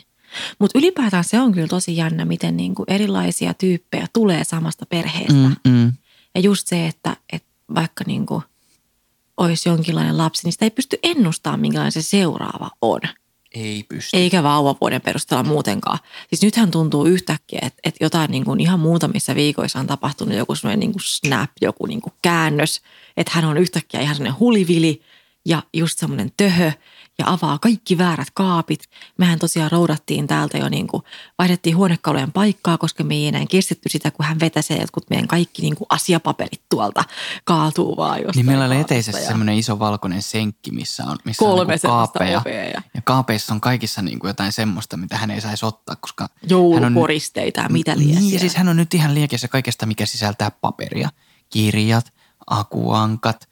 [0.59, 5.33] Mutta ylipäätään se on kyllä tosi jännä, miten niinku erilaisia tyyppejä tulee samasta perheestä.
[5.33, 5.57] Mm.
[5.65, 5.93] Mm, mm.
[6.35, 8.43] Ja just se, että, että vaikka niinku
[9.37, 13.01] olisi jonkinlainen lapsi, niin sitä ei pysty ennustamaan, minkälainen se seuraava on.
[13.55, 14.17] Ei pysty.
[14.17, 15.99] Eikä vauvavuoden perusteella muutenkaan.
[16.29, 20.55] Siis nythän tuntuu yhtäkkiä, että, että jotain niin kuin ihan muutamissa viikoissa on tapahtunut joku
[20.55, 22.81] semmoinen niin kuin snap, joku niin kuin käännös,
[23.17, 25.03] että hän on yhtäkkiä ihan semmoinen hulivili
[25.45, 26.73] ja just semmoinen töhö
[27.21, 28.85] ja avaa kaikki väärät kaapit.
[29.19, 31.03] Mehän tosiaan roudattiin täältä jo niin kuin,
[31.39, 35.63] vaihdettiin huonekalujen paikkaa, koska me ei enää kestetty sitä, kun hän vetäsee jotkut meidän kaikki
[35.63, 37.05] niin kuin asiapaperit tuolta
[37.45, 41.45] kaatuu vaan jostain Niin meillä oli eteisessä ja semmoinen iso valkoinen senkki, missä on, missä
[41.45, 42.43] kolme on niin kaapeja.
[42.75, 46.25] ja Ja kaapeissa on kaikissa niin kuin jotain semmoista, mitä hän ei saisi ottaa, koska
[46.25, 49.87] hän on, joulukoristeita ja mitä liian Niin, ja siis hän on nyt ihan liekeissä kaikesta,
[49.87, 51.09] mikä sisältää paperia.
[51.51, 52.13] Kirjat,
[52.47, 53.49] akuankat,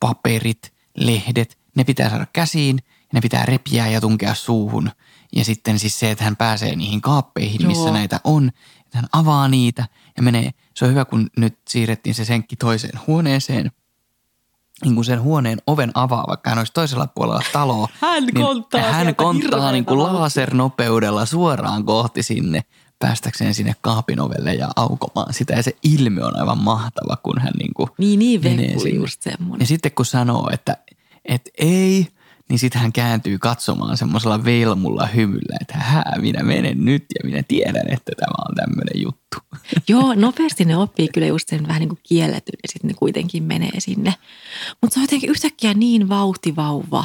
[0.00, 2.78] paperit, lehdet, ne pitää saada käsiin
[3.12, 4.90] ne pitää repiä ja tunkea suuhun.
[5.36, 7.92] Ja sitten siis se, että hän pääsee niihin kaappeihin, missä Joo.
[7.92, 8.48] näitä on,
[8.84, 10.50] että hän avaa niitä ja menee.
[10.74, 13.70] Se on hyvä, kun nyt siirrettiin se senkki toiseen huoneeseen.
[14.84, 17.88] Niin kun sen huoneen oven avaa, vaikka hän olisi toisella puolella taloa.
[18.00, 22.60] Hän niin konttaa Hän konttaa niin kuin lasernopeudella suoraan kohti sinne
[22.98, 25.54] päästäkseen sinne kaapin ovelle ja aukomaan sitä.
[25.54, 29.60] Ja se ilme on aivan mahtava, kun hän niin kuin Niin, niin menee just semmoinen.
[29.60, 30.76] Ja sitten kun sanoo, että,
[31.24, 32.06] että ei,
[32.52, 37.42] niin sitten hän kääntyy katsomaan semmoisella velmulla hymyllä, että hää, minä menen nyt ja minä
[37.48, 39.36] tiedän, että tämä on tämmöinen juttu.
[39.88, 43.42] Joo, nopeasti ne oppii kyllä just sen vähän niin kuin kielletyn ja sitten ne kuitenkin
[43.42, 44.14] menee sinne.
[44.80, 47.04] Mutta se on jotenkin yhtäkkiä niin vauhtivauva.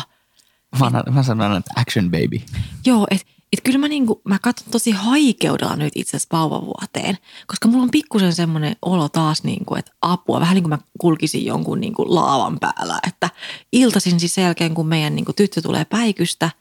[0.79, 2.41] Mä, mä sanon, että action baby.
[2.85, 7.67] Joo, että et kyllä mä, niinku, mä katson tosi haikeudella nyt itse asiassa vauvavuoteen, koska
[7.67, 11.79] mulla on pikkusen semmoinen olo taas, niinku, että apua, vähän niin kuin mä kulkisin jonkun
[11.81, 13.29] niinku laavan päällä, että
[13.71, 16.51] iltaisin siis sen jälkeen, kun meidän niinku tyttö tulee päikystä,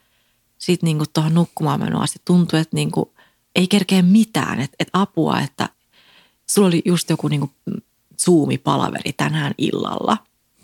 [0.58, 2.18] sitten niinku tuohon nukkumaan menoa asti.
[2.24, 3.14] Tuntuu, että niinku,
[3.54, 5.68] ei kerkeä mitään, että et apua, että
[6.46, 7.50] sulla oli just joku niinku
[8.22, 10.16] Zoom-palaveri tänään illalla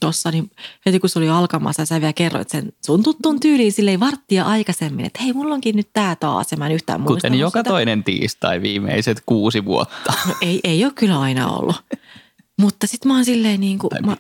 [0.03, 0.51] tuossa, niin
[0.87, 5.05] heti kun se oli alkamassa, sä vielä kerroit sen sun tuttuun tyyliin silleen varttia aikaisemmin,
[5.07, 7.71] että hei, mulla onkin nyt tää taas ja mä en yhtään Kuten muistanut joka sitä.
[7.71, 11.77] toinen tiistai viimeiset kuusi vuotta No ei, ei ole kyllä aina ollut.
[12.61, 14.17] Mutta sitten mä oon silleen niin kuin, mä,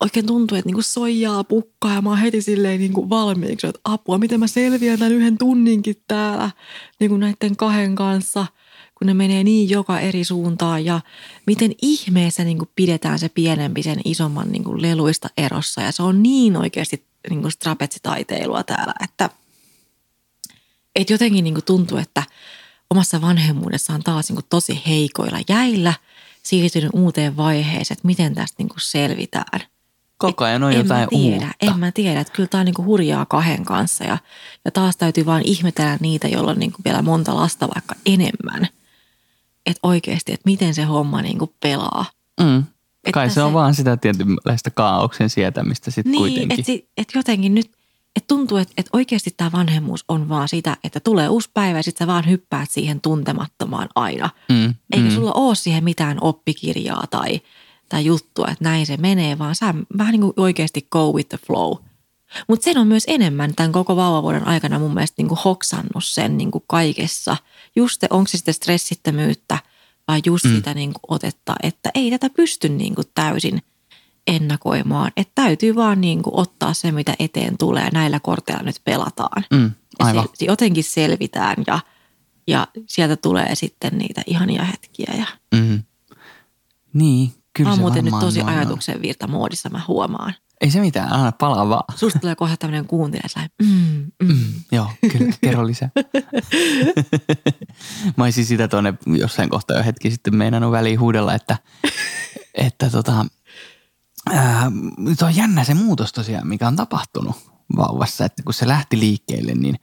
[0.00, 4.18] oikein tuntuu, että niinku soijaa pukkaa ja mä oon heti silleen niinku valmiiksi, että apua,
[4.18, 6.50] miten mä selviän tämän yhden tunninkin täällä
[7.00, 8.46] niinku näiden kahden kanssa,
[8.94, 11.00] kun ne menee niin joka eri suuntaan ja
[11.46, 16.56] miten ihmeessä niinku pidetään se pienempi sen isomman niinku leluista erossa ja se on niin
[16.56, 19.30] oikeasti niinku strapetsitaiteilua täällä, että
[20.96, 22.22] et jotenkin niinku tuntuu, että
[22.90, 25.94] omassa vanhemmuudessaan taas niinku tosi heikoilla jäillä
[26.42, 29.60] siirtynyt uuteen vaiheeseen, että miten tästä niinku selvitään.
[30.18, 31.56] Koko ajan on en jotain mä tiedä, uutta.
[31.60, 34.18] En mä tiedä, että kyllä tämä on niinku hurjaa kahden kanssa ja,
[34.64, 38.68] ja taas täytyy vaan ihmetellä niitä, joilla on niinku vielä monta lasta vaikka enemmän.
[39.66, 42.04] Että oikeasti, että miten se homma niinku pelaa.
[42.40, 42.58] Mm.
[42.58, 46.52] Että Kai se se- on vaan sitä tietynlaista kaauksen sietämistä sitten Niin, kuitenkin.
[46.52, 47.70] että si, et jotenkin nyt,
[48.16, 51.82] että tuntuu, että et oikeasti tämä vanhemmuus on vaan sitä, että tulee uusi päivä ja
[51.82, 54.30] sitten sä vaan hyppäät siihen tuntemattomaan aina.
[54.48, 55.14] Mm, Eikä mm.
[55.14, 57.40] sulla ole siihen mitään oppikirjaa tai,
[57.88, 61.38] tai juttua, että näin se menee, vaan sä vähän niin kuin oikeasti go with the
[61.46, 61.76] flow.
[62.48, 66.36] Mutta sen on myös enemmän tämän koko vauvavuoden aikana mun mielestä niin kuin hoksannut sen
[66.36, 67.36] niin kuin kaikessa.
[67.76, 69.58] Just se, onko se sitten stressittömyyttä
[70.08, 70.54] vai just mm.
[70.54, 73.62] sitä niin kuin otetta, että ei tätä pysty niin kuin täysin
[74.26, 75.12] ennakoimaan.
[75.16, 77.88] Että täytyy vaan niin kuin ottaa se, mitä eteen tulee.
[77.92, 79.44] Näillä korteilla nyt pelataan.
[79.50, 80.28] Mm, Ja aivan.
[80.34, 81.80] se, jotenkin selvitään ja,
[82.46, 85.14] ja sieltä tulee sitten niitä ihania hetkiä.
[85.18, 85.82] Ja Mm.
[86.92, 90.34] Niin, kyllä mä oon muuten nyt tosi noin ajatuksen virta moodissa, mä huomaan.
[90.64, 91.84] Ei se mitään, anna palaa vaan.
[91.96, 93.68] Susta tulee kohta tämmöinen kuuntelija, mm,
[94.22, 94.28] mm.
[94.28, 95.90] Mm, joo, kyllä, kerro lisää.
[98.16, 101.58] Mä olisin sitä tuonne jossain kohtaa jo hetki sitten meinannut väliin huudella, että,
[102.54, 103.26] että tota,
[104.32, 107.36] ää, nyt on jännä se muutos tosiaan, mikä on tapahtunut
[107.76, 109.76] vauvassa, että kun se lähti liikkeelle, niin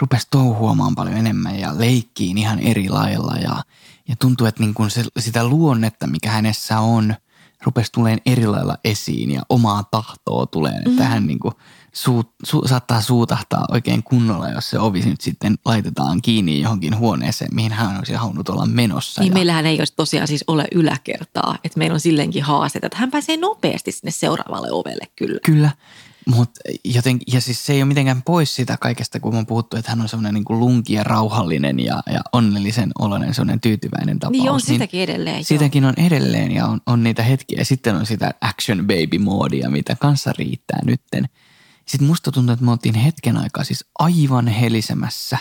[0.00, 3.62] rupesi touhuamaan paljon enemmän ja leikkiin ihan eri lailla ja,
[4.08, 7.14] ja tuntuu, että niin kun se, sitä luonnetta, mikä hänessä on,
[7.66, 11.54] rupesi tulemaan eri lailla esiin ja omaa tahtoa tulee, että hän niin kuin
[11.92, 17.54] suu, su, saattaa suutahtaa oikein kunnolla, jos se ovi nyt sitten laitetaan kiinni johonkin huoneeseen,
[17.54, 19.20] mihin hän olisi halunnut olla menossa.
[19.20, 22.98] Niin ja, meillähän ei olisi tosiaan siis ole yläkertaa, että meillä on silleenkin haasteita, että
[22.98, 25.38] hän pääsee nopeasti sinne seuraavalle ovelle kyllä.
[25.44, 25.70] Kyllä,
[26.26, 29.90] mutta joten, ja siis se ei ole mitenkään pois sitä kaikesta, kun on puhuttu, että
[29.90, 34.32] hän on semmoinen niin lunki ja rauhallinen ja, ja onnellisen oloinen, semmoinen tyytyväinen tapaus.
[34.32, 35.36] Niin on sitäkin edelleen.
[35.36, 35.44] joo.
[35.44, 37.58] Sitäkin on edelleen ja on, on niitä hetkiä.
[37.58, 41.28] Ja sitten on sitä action baby moodia, mitä kanssa riittää nytten.
[41.86, 45.38] Sitten musta tuntuu, että me oltiin hetken aikaa siis aivan helisemässä.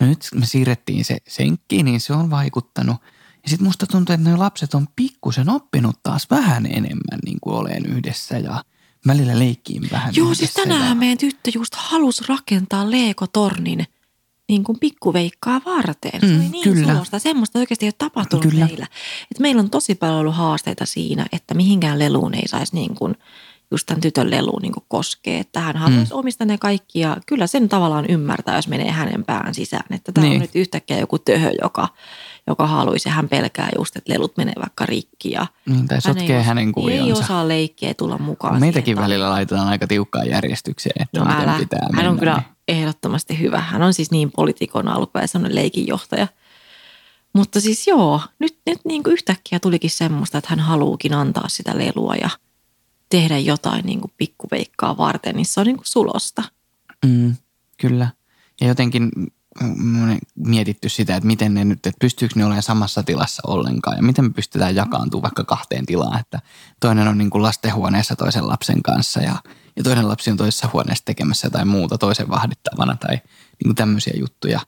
[0.00, 2.96] No nyt me siirrettiin se senkkiin, niin se on vaikuttanut.
[3.42, 7.56] Ja sitten musta tuntuu, että ne lapset on pikkusen oppinut taas vähän enemmän niin kuin
[7.56, 8.64] oleen yhdessä ja
[9.06, 13.84] välillä leikkiin vähän Joo, siis yhdessä tänään meidän tyttö just halusi rakentaa Leeko-tornin
[14.48, 16.20] niin kuin pikkuveikkaa varten.
[16.20, 16.92] Se Mm, oli niin kyllä.
[16.92, 17.18] sulosta.
[17.18, 18.66] Semmoista oikeasti ei ole tapahtunut Kyllä.
[18.66, 18.86] meillä.
[19.30, 23.14] Et meillä on tosi paljon ollut haasteita siinä, että mihinkään leluun ei saisi niin kuin,
[23.70, 25.38] just tämän tytön leluun niin kuin koskea.
[25.40, 26.18] Että hän haluaisi mm.
[26.18, 29.94] omistaa ne kaikki ja kyllä sen tavallaan ymmärtää, jos menee hänen pään sisään.
[29.96, 30.34] Että tämä Niin.
[30.36, 31.88] on nyt yhtäkkiä joku töhö, joka,
[32.48, 35.30] joka haluaisi hän pelkää just, että lelut menee vaikka rikki.
[35.30, 37.24] Ja Niin, tai hän sotkee ei, hänen Ei kuvionsa.
[37.24, 38.60] osaa leikkiä tulla mukaan.
[38.60, 41.58] Meitäkin siihen välillä laitetaan aika tiukkaan järjestykseen, että No miten älä.
[41.58, 42.10] pitää Hän mennä.
[42.10, 43.60] on kyllä niin- ehdottomasti hyvä.
[43.60, 46.28] Hän on siis niin poliitikon alku ja semmoinen leikinjohtaja.
[47.32, 51.78] Mutta siis joo, nyt, nyt niin kuin yhtäkkiä tulikin semmoista, että hän haluukin antaa sitä
[51.78, 52.30] lelua ja
[53.08, 56.42] tehdä jotain niin kuin pikkuveikkaa varten, niin se on niin kuin sulosta.
[57.06, 57.36] Mm,
[57.80, 58.08] kyllä.
[58.60, 59.10] Ja jotenkin
[60.34, 64.24] mietitty sitä, että miten ne nyt, että pystyykö ne olemaan samassa tilassa ollenkaan ja miten
[64.24, 66.40] me pystytään jakaantumaan vaikka kahteen tilaan, että
[66.80, 69.36] toinen on niin kuin lastenhuoneessa toisen lapsen kanssa ja,
[69.76, 74.14] ja toinen lapsi on toisessa huoneessa tekemässä jotain muuta toisen vahdittavana tai niin kuin tämmöisiä
[74.18, 74.60] juttuja.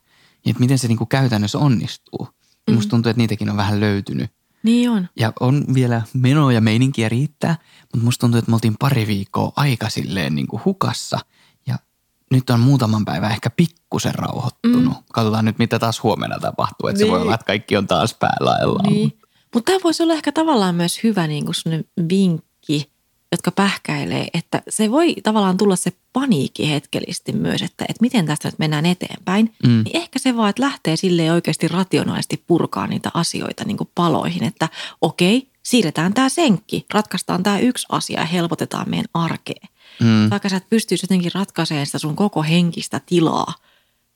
[0.45, 2.27] Ja että miten se niin kuin käytännössä onnistuu.
[2.67, 2.75] Mm.
[2.75, 4.31] Musta tuntuu, että niitäkin on vähän löytynyt.
[4.63, 5.07] Niin on.
[5.19, 9.51] Ja on vielä menoa ja meininkiä riittää, mutta musta tuntuu, että me oltiin pari viikkoa
[9.55, 11.19] aika silleen niin kuin hukassa.
[11.67, 11.79] Ja
[12.31, 13.49] nyt on muutaman päivän ehkä
[13.91, 14.97] pikkusen rauhoittunut.
[14.97, 15.03] Mm.
[15.13, 16.89] Katsotaan nyt, mitä taas huomenna tapahtuu.
[16.89, 17.07] Että niin.
[17.07, 18.57] se voi olla, että kaikki on taas päällä.
[18.89, 19.17] Niin.
[19.53, 22.91] Mutta tämä voisi olla ehkä tavallaan myös hyvä niin kuin vinkki,
[23.31, 28.47] jotka pähkäilee, että se voi tavallaan tulla se paniikki hetkellisesti myös, että, että miten tästä
[28.47, 29.53] nyt mennään eteenpäin.
[29.67, 29.83] Mm.
[29.83, 34.43] Niin ehkä se vaan, että lähtee sille oikeasti rationaalisesti purkaa niitä asioita niin kuin paloihin,
[34.43, 34.69] että
[35.01, 39.67] okei, siirretään tämä senkki, ratkaistaan tämä yksi asia ja helpotetaan meidän arkea.
[39.99, 40.29] Mm.
[40.29, 43.53] Vaikka sä et pystyisi jotenkin ratkaisemaan sitä sun koko henkistä tilaa–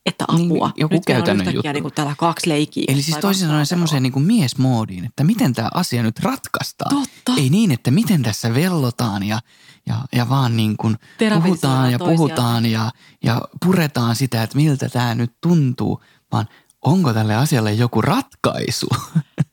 [0.05, 0.67] että niin, apua.
[0.67, 1.71] Niin, joku nyt käytännön juttu.
[1.71, 2.85] Niin kuin täällä kaksi leikkiä.
[2.87, 6.95] Eli siis toisin sanoen semmoiseen niin kuin miesmoodiin, että miten tämä asia nyt ratkaistaan.
[6.95, 7.41] Totta.
[7.41, 9.39] Ei niin, että miten tässä vellotaan ja,
[9.87, 10.95] ja, ja vaan niin kuin
[11.43, 12.91] puhutaan ja puhutaan ja,
[13.23, 16.47] ja puretaan sitä, että miltä tämä nyt tuntuu, vaan
[16.81, 18.87] onko tälle asialle joku ratkaisu?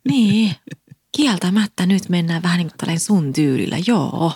[0.08, 0.54] Niin,
[1.16, 4.32] kieltämättä nyt mennään vähän niin kuin sun tyylillä, joo.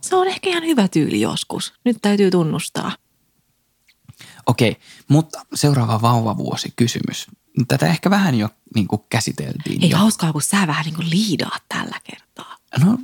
[0.00, 1.72] Se on ehkä ihan hyvä tyyli joskus.
[1.84, 2.92] Nyt täytyy tunnustaa.
[4.48, 4.76] Okei,
[5.08, 7.26] mutta seuraava vauvavuosi kysymys.
[7.68, 9.84] Tätä ehkä vähän jo niin kuin käsiteltiin.
[9.84, 9.98] Ei jo.
[9.98, 12.56] hauskaa, kun sä vähän niin kuin liidaat tällä kertaa.
[12.80, 12.98] No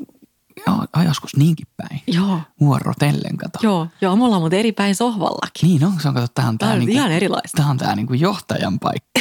[0.67, 2.03] joo, joskus niinkin päin.
[2.07, 2.41] Joo.
[2.61, 3.59] Vuorotellen, kato.
[3.63, 5.69] Joo, joo, me ollaan muuten eri päin sohvallakin.
[5.69, 7.63] Niin on, se on, kato, tämä on, tämä on niin kuin, ihan erilaista.
[7.79, 9.21] Tämä on niin kuin johtajan paikka.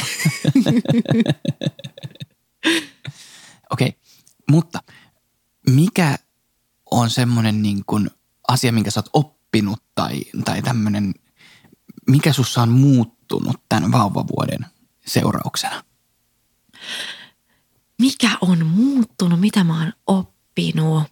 [3.70, 3.92] Okei, okay,
[4.50, 4.82] mutta
[5.70, 6.18] mikä
[6.90, 8.10] on semmoinen niin kuin
[8.48, 11.14] asia, minkä sä oot oppinut tai, tai tämmöinen
[12.06, 14.66] mikä sussa on muuttunut tämän vauvavuoden
[15.06, 15.84] seurauksena?
[17.98, 19.40] Mikä on muuttunut?
[19.40, 21.02] Mitä mä oon oppinut?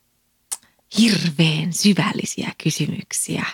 [0.99, 3.47] Hirveän syvällisiä kysymyksiä.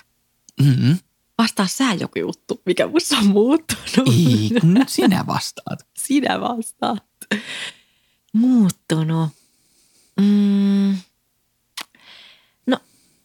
[0.60, 0.98] Mm-hmm.
[1.38, 4.08] Vastaa sä joku juttu, mikä musta on muuttunut.
[4.08, 5.86] Ei, kun nyt sinä vastaat.
[6.06, 7.04] Sinä vastaat.
[8.32, 9.28] Muuttunut.
[10.20, 10.98] Mm.
[12.66, 12.78] No,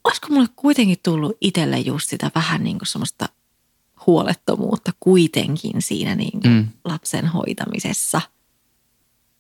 [0.03, 3.29] olisiko mulle kuitenkin tullut itselle just sitä vähän niin kuin semmoista–
[4.07, 6.67] huolettomuutta kuitenkin siinä niin kuin mm.
[6.85, 8.21] lapsen hoitamisessa.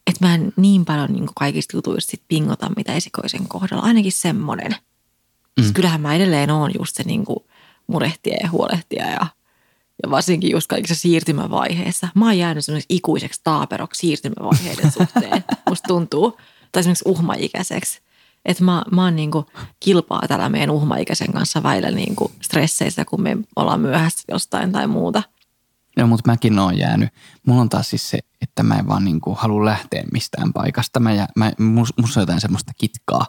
[0.07, 3.83] Että mä en niin paljon niin kuin kaikista jutuista sit pingota, mitä esikoisen kohdalla.
[3.83, 4.71] Ainakin semmoinen.
[4.71, 5.61] Mm.
[5.61, 7.39] Siis kyllähän mä edelleen oon just se niin kuin
[7.87, 9.27] murehtia ja huolehtia ja,
[10.03, 12.07] ja varsinkin just kaikissa siirtymävaiheessa.
[12.15, 15.43] Mä oon jäänyt semmoiseksi ikuiseksi taaperoksi siirtymävaiheiden suhteen.
[15.69, 16.37] Musta tuntuu.
[16.71, 18.01] Tai esimerkiksi uhmaikäiseksi.
[18.45, 19.45] Että mä, mä oon niinku
[19.79, 25.23] kilpaa täällä meidän uhmaikäisen kanssa väillä niinku stresseissä, kun me ollaan myöhässä jostain tai muuta.
[25.97, 27.09] Joo, mutta mäkin oon jäänyt.
[27.47, 30.99] Mulla on taas siis se, että mä en vaan niinku halua lähteä mistään paikasta.
[30.99, 33.25] Mä, jää, mä, mus, musta on jotain semmoista kitkaa,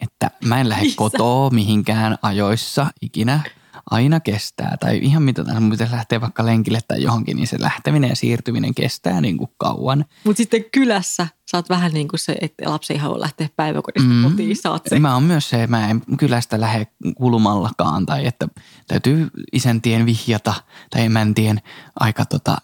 [0.00, 3.40] että mä en lähde kotoa mihinkään ajoissa ikinä–
[3.90, 4.76] aina kestää.
[4.80, 8.16] Tai ihan mitä tahansa, mun pitäisi lähteä vaikka lenkille tai johonkin, niin se lähteminen ja
[8.16, 10.04] siirtyminen kestää niin kuin kauan.
[10.24, 14.10] Mutta sitten kylässä sä oot vähän niin kuin se, että lapsi ei halua lähteä päiväkodista
[14.10, 14.22] mm.
[14.22, 14.98] kotiin, sä se.
[14.98, 18.48] Mä oon myös se, mä en kylästä lähde kulumallakaan tai että
[18.86, 20.54] täytyy isäntien vihjata
[20.90, 21.60] tai emäntien
[22.00, 22.56] aika tota,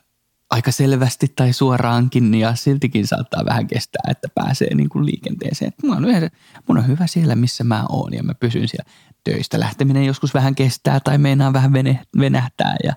[0.51, 5.73] aika selvästi tai suoraankin ja siltikin saattaa vähän kestää, että pääsee niin kuin liikenteeseen.
[5.83, 6.37] Mun on, yhdessä,
[6.69, 8.91] mun on hyvä siellä, missä mä oon ja mä pysyn siellä
[9.25, 11.73] töistä lähteminen joskus vähän kestää tai meinaa vähän
[12.19, 12.93] venähtää ja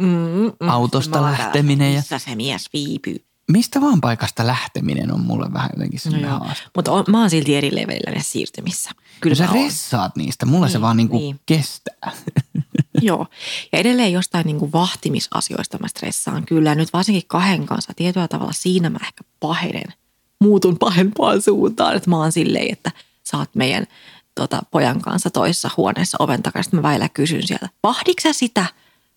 [0.00, 1.92] mm, mm, autosta lähteminen.
[1.92, 1.98] Ja...
[1.98, 3.26] Missä se mies viipyy?
[3.52, 6.64] Mistä vaan paikasta lähteminen on mulle vähän jotenkin sellainen no haaste.
[6.76, 8.90] Mutta on, mä oon silti eri leveillä näissä siirtymissä.
[9.20, 11.40] Kyllä no sä ressaat niistä, mulla niin, se vaan niinku niin.
[11.46, 12.12] kestää.
[13.02, 13.26] Joo,
[13.72, 16.74] ja edelleen jostain niinku vahtimisasioista mä stressaan kyllä.
[16.74, 19.92] Nyt varsinkin kahden kanssa tietyllä tavalla siinä mä ehkä pahenen,
[20.40, 21.96] muutun pahempaan suuntaan.
[21.96, 22.90] Että mä oon silleen, että
[23.32, 23.86] oot meidän
[24.34, 26.62] tota, pojan kanssa toisessa huoneessa oven takana.
[26.62, 28.66] Sitten mä väillä kysyn sieltä, vahdiksä sitä?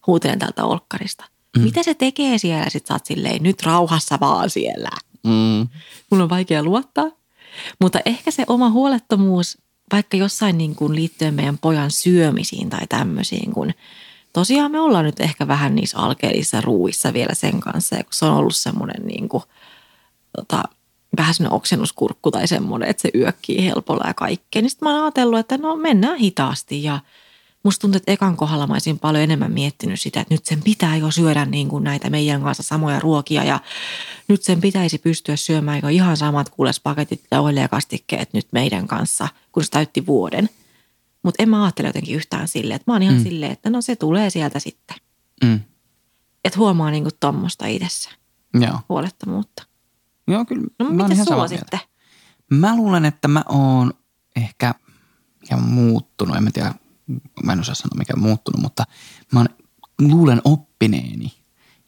[0.08, 1.26] Huutelen täältä olkkarista.
[1.58, 1.64] Mm.
[1.64, 2.70] Mitä se tekee siellä?
[2.70, 4.90] Sitten sä oot silleen, nyt rauhassa vaan siellä.
[5.24, 5.68] Mm.
[6.12, 7.12] Mulla on vaikea luottaa.
[7.82, 9.58] Mutta ehkä se oma huolettomuus,
[9.94, 13.74] vaikka jossain niin kuin liittyen meidän pojan syömisiin tai tämmöisiin, kun
[14.34, 18.26] tosiaan me ollaan nyt ehkä vähän niissä alkeellisissa ruuissa vielä sen kanssa, ja kun se
[18.26, 19.44] on ollut semmoinen niin kuin,
[20.36, 20.64] tota,
[21.18, 24.62] vähän semmoinen oksennuskurkku tai semmoinen, että se yökkii helpolla ja kaikkea.
[24.62, 27.00] Niin sitten mä oon ajatellut, että no mennään hitaasti ja
[27.64, 30.98] musta tuntuu, että ekan kohdalla mä olisin paljon enemmän miettinyt sitä, että nyt sen pitää
[30.98, 33.60] jo syödä niin kuin näitä meidän kanssa samoja ruokia ja
[34.28, 39.64] nyt sen pitäisi pystyä syömään jo ihan samat kuulespaketit ja kastikkeet nyt meidän kanssa, kun
[39.64, 40.50] se täytti vuoden.
[41.24, 43.24] Mutta en mä ajattele jotenkin yhtään silleen, että mä oon ihan mm.
[43.24, 44.98] silleen, että no se tulee sieltä sitten.
[45.44, 45.60] Mm.
[46.46, 48.10] Että huomaa niinku tuommoista itsessä.
[48.54, 48.80] Joo.
[48.90, 49.64] Huolettomuutta.
[50.28, 50.68] Joo, kyllä.
[50.80, 51.80] No mä mitä sulla sitten?
[52.50, 53.94] Mä luulen, että mä oon
[54.36, 54.76] ehkä
[55.50, 56.74] ja muuttunut, en mä tiedä,
[57.44, 58.84] mä en osaa sanoa mikä on muuttunut, mutta
[59.32, 59.46] mä
[60.02, 61.34] luulen oppineeni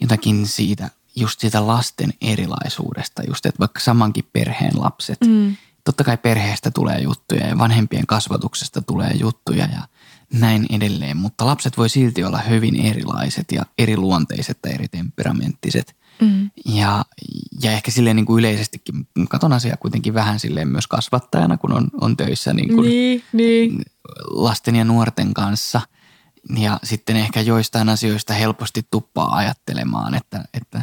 [0.01, 5.55] jotakin siitä just siitä lasten erilaisuudesta, just että vaikka samankin perheen lapset, Mm.
[5.83, 9.87] totta kai perheestä tulee juttuja ja vanhempien kasvatuksesta tulee juttuja ja
[10.33, 15.95] näin edelleen, mutta lapset voi silti olla hyvin erilaiset ja eriluonteiset tai eri temperamenttiset.
[16.21, 16.49] Mm.
[16.65, 17.05] Ja,
[17.63, 21.87] ja ehkä silleen niin kuin yleisestikin, katon asiaa kuitenkin vähän silleen myös kasvattajana, kun on,
[22.01, 23.81] on töissä niin kuin Niin, niin.
[24.29, 25.81] lasten ja nuorten kanssa.
[26.57, 30.81] Ja sitten ehkä joistain asioista helposti tuppaa ajattelemaan, että, että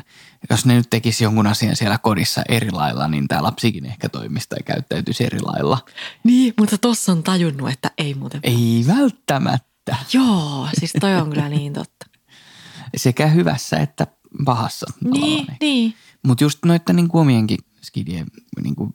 [0.50, 4.48] jos ne nyt tekisi jonkun asian siellä kodissa eri lailla, niin tämä lapsikin ehkä toimisi
[4.48, 5.78] tai käyttäytyisi eri lailla.
[6.24, 8.40] Niin, mutta tossa on tajunnut, että ei muuten.
[8.42, 9.96] Ei välttämättä.
[10.12, 12.06] Joo, siis toi on kyllä niin totta.
[12.96, 14.06] Sekä hyvässä että
[14.44, 14.86] pahassa.
[15.12, 15.94] Niin, niin.
[16.22, 18.26] Mutta just noiden niin kuin omienkin skidien
[18.62, 18.94] niin kuin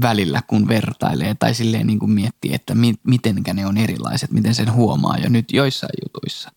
[0.00, 4.54] välillä, kun vertailee tai silleen niin kuin miettii, että mi, mitenkä ne on erilaiset, miten
[4.54, 6.52] sen huomaa jo nyt joissain jutuissa,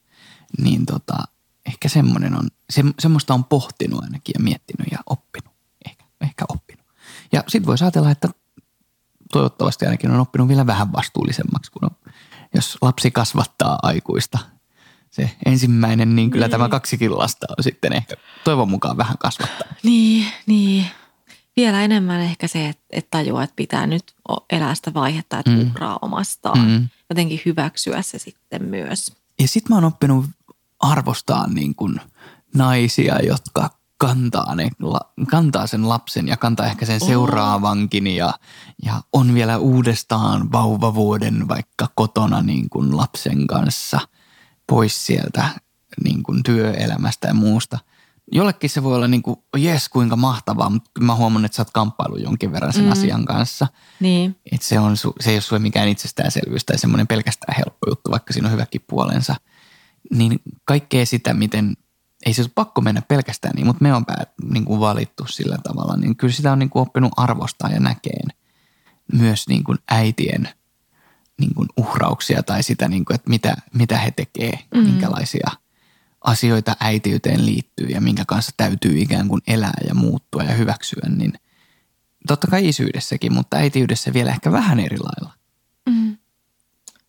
[0.58, 1.18] niin tota,
[1.66, 5.54] ehkä semmoinen on, se, semmoista on pohtinut ainakin ja miettinyt ja oppinut.
[5.86, 6.86] Ehkä, ehkä oppinut.
[7.32, 8.30] Ja sitten voisi ajatella, että
[9.32, 12.12] toivottavasti ainakin on oppinut vielä vähän vastuullisemmaksi, kun on,
[12.54, 14.40] jos lapsi kasvattaa aikuista.
[15.14, 16.52] Se ensimmäinen, niin kyllä Niin.
[16.52, 19.68] tämä kaksikin lasta on sitten ehkä toivon mukaan vähän kasvattaa.
[19.84, 20.86] Niin, niin.
[21.56, 24.04] Vielä enemmän ehkä se, että, että tajuaa, että pitää nyt
[24.50, 25.62] elää sitä vaihetta, että Mm.
[25.62, 26.60] uhraa omastaan.
[26.68, 26.90] Mm.
[27.10, 29.12] Jotenkin hyväksyä se sitten myös.
[29.42, 30.26] Ja sit mä oon oppinut
[30.80, 32.02] arvostaa niin kuin
[32.56, 34.70] naisia, jotka kantaa, ne,
[35.30, 38.34] kantaa sen lapsen ja kantaa ehkä sen seuraavankin ja,
[38.86, 44.00] ja on vielä uudestaan vauvavuoden vaikka kotona niin kuin lapsen kanssa
[44.68, 45.50] pois sieltä
[46.04, 47.80] niin kuin työelämästä ja muusta.
[48.32, 51.72] Jollekin se voi olla niin kuin, jes kuinka mahtavaa, mutta mä huomannut, että sä oot
[51.72, 52.92] kamppailu jonkin verran sen Mm.
[52.92, 53.68] asian kanssa.
[54.00, 58.12] Niin, Että se, on, se ei ole sulle mikään itsestäänselvyys tai semmoinen pelkästään helppo juttu,
[58.12, 59.36] vaikka siinä on hyväkin puolensa.
[60.14, 61.78] Niin kaikkea sitä, miten,
[62.26, 65.58] ei se ole pakko mennä pelkästään niin, mutta me on päät, niin kuin valittu sillä
[65.64, 68.28] tavalla, niin kyllä sitä on niin kuin oppinut arvostaa ja näkeen
[69.14, 70.50] myös niin kuin äitien
[71.40, 74.80] niin kuin uhrauksia tai sitä, niin kuin, että mitä, mitä he tekee, mm.
[74.80, 74.86] Mm.
[74.86, 75.50] minkälaisia
[76.24, 81.34] asioita äitiyteen liittyy ja minkä kanssa täytyy ikään kuin elää ja muuttua ja hyväksyä, niin
[82.28, 85.34] totta kai isyydessäkin, mutta äitiydessä vielä ehkä vähän eri lailla.
[85.90, 86.18] mm.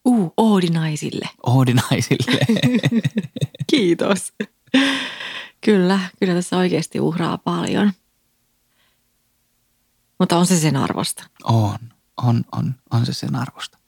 [0.05, 1.29] uh, oodinaisille.
[1.47, 2.41] Oodinaisille.
[3.71, 4.33] Kiitos.
[5.61, 7.93] kyllä, kyllä tässä oikeasti uhraa paljon.
[10.19, 11.25] Mutta on se sen arvosta.
[11.45, 11.79] on,
[12.23, 13.79] on, on, on se sen arvosta.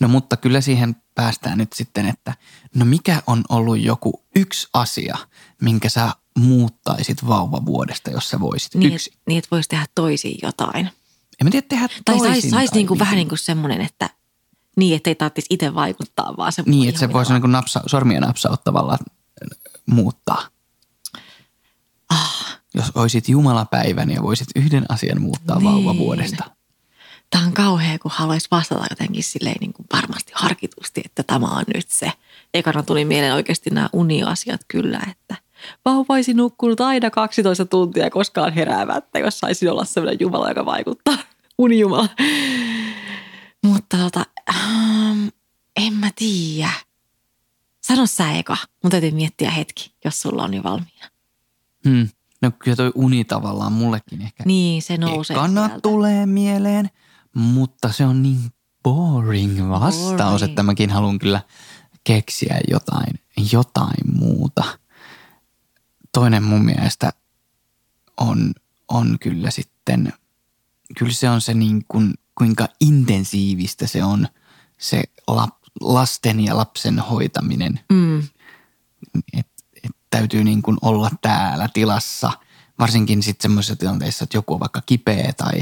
[0.00, 2.34] No mutta kyllä siihen päästään nyt sitten, että
[2.74, 5.18] no mikä on ollut joku yksi asia,
[5.60, 8.74] minkä sä muuttaisit vauvavuodesta, jos sä voisit.
[8.74, 9.12] Niin, yksi.
[9.28, 10.86] niin että voisi tehdä toisin jotain.
[11.40, 14.10] En mä tiedä tehdä Tai saisi sais niinku vähän niin kuin semmoinen, että
[14.76, 18.98] niin, ettei tarvitsisi itse vaikuttaa, vaan se Niin, että se voisi niin napsa, sormia napsauttavalla
[19.86, 20.48] muuttaa.
[22.08, 25.64] Ah, Jos olisit Jumalapäivän ja voisit yhden asian muuttaa Niin.
[25.64, 26.44] vauvavuodesta.
[27.32, 31.64] Tämä on kauhea, kun haluaisi vastata jotenkin silleen niin kuin varmasti harkitusti, että tämä on
[31.74, 32.12] nyt se.
[32.54, 35.36] Ekana tuli mieleen oikeasti nämä uniasiat kyllä, että
[35.84, 41.18] vauvaisin nukkunut aina 12 tuntia koskaan heräämättä, jos saisin olla sellainen Jumala, joka vaikuttaa.
[41.58, 42.08] Unijumala.
[43.64, 45.26] Mutta tota, ähm,
[45.76, 46.70] en mä tiedä.
[47.80, 48.56] Sano sä eka.
[48.82, 51.06] Mun täytyy miettiä hetki, jos sulla on jo valmiina.
[51.88, 52.08] Hmm.
[52.42, 55.80] No kyllä toi uni tavallaan mullekin ehkä Niin, se nousee ekana sieltä.
[55.80, 56.90] tulee mieleen,
[57.34, 60.50] mutta se on niin boring vastaus, Boring.
[60.50, 61.40] että mäkin haluan kyllä
[62.04, 63.20] keksiä jotain,
[63.52, 64.64] jotain muuta.
[66.12, 67.12] Toinen mun mielestä
[68.20, 68.52] on,
[68.88, 70.12] on kyllä sitten,
[70.98, 74.28] kyllä se on se niin kuin, kuinka intensiivistä se on
[74.78, 78.18] se lap, lasten ja lapsen hoitaminen Mm,
[79.32, 79.52] että
[79.84, 82.32] et täytyy niin kuin olla täällä tilassa,
[82.78, 85.60] varsinkin sitten semmoisissa tilanteissa, että joku on vaikka kipeä tai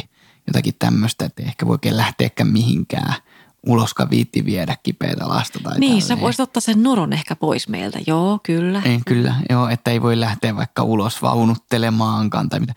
[0.51, 3.15] jotakin tämmöistä, että ehkä voi oikein lähteäkään mihinkään
[3.67, 6.23] uloskaan viitti viedä kipeätä lasta tai niin, sä tälleen.
[6.23, 7.99] voisit ottaa sen noron ehkä pois meiltä.
[8.07, 8.83] Joo, kyllä.
[8.85, 12.75] Ei, kyllä, joo, että ei voi lähteä vaikka ulos vaunuttelemaankaan tai mitä.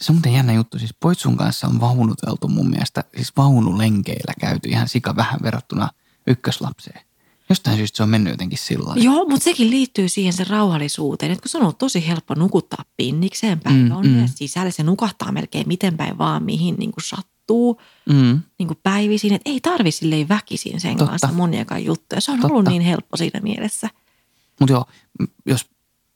[0.00, 4.68] Se on muuten jännä juttu, siis Poitsun kanssa on vaunuteltu mun mielestä, siis vaunulenkeillä käyty
[4.68, 5.88] ihan sika vähän verrattuna
[6.26, 7.00] ykköslapseen.
[7.50, 8.94] Jostain syystä se on mennyt jotenkin sillä.
[8.96, 11.32] Joo, mutta sekin liittyy siihen sen rauhallisuuteen.
[11.32, 14.28] Että kun se on ollut tosi helppo nukuttaa pinnikseen päivä Mm, on mm.
[14.34, 18.40] sisällä, se nukahtaa melkein miten päin vaan, mihin niin kuin sattuu Mm.
[18.58, 19.32] niin kuin päivisin.
[19.32, 21.10] Että ei tarvi silleen väkisin sen Totta.
[21.10, 22.20] kanssa moniakaan juttuja.
[22.20, 22.54] Se on Totta.
[22.54, 23.88] ollut niin helppo siinä mielessä.
[24.60, 24.84] Mutta joo,
[25.46, 25.66] jos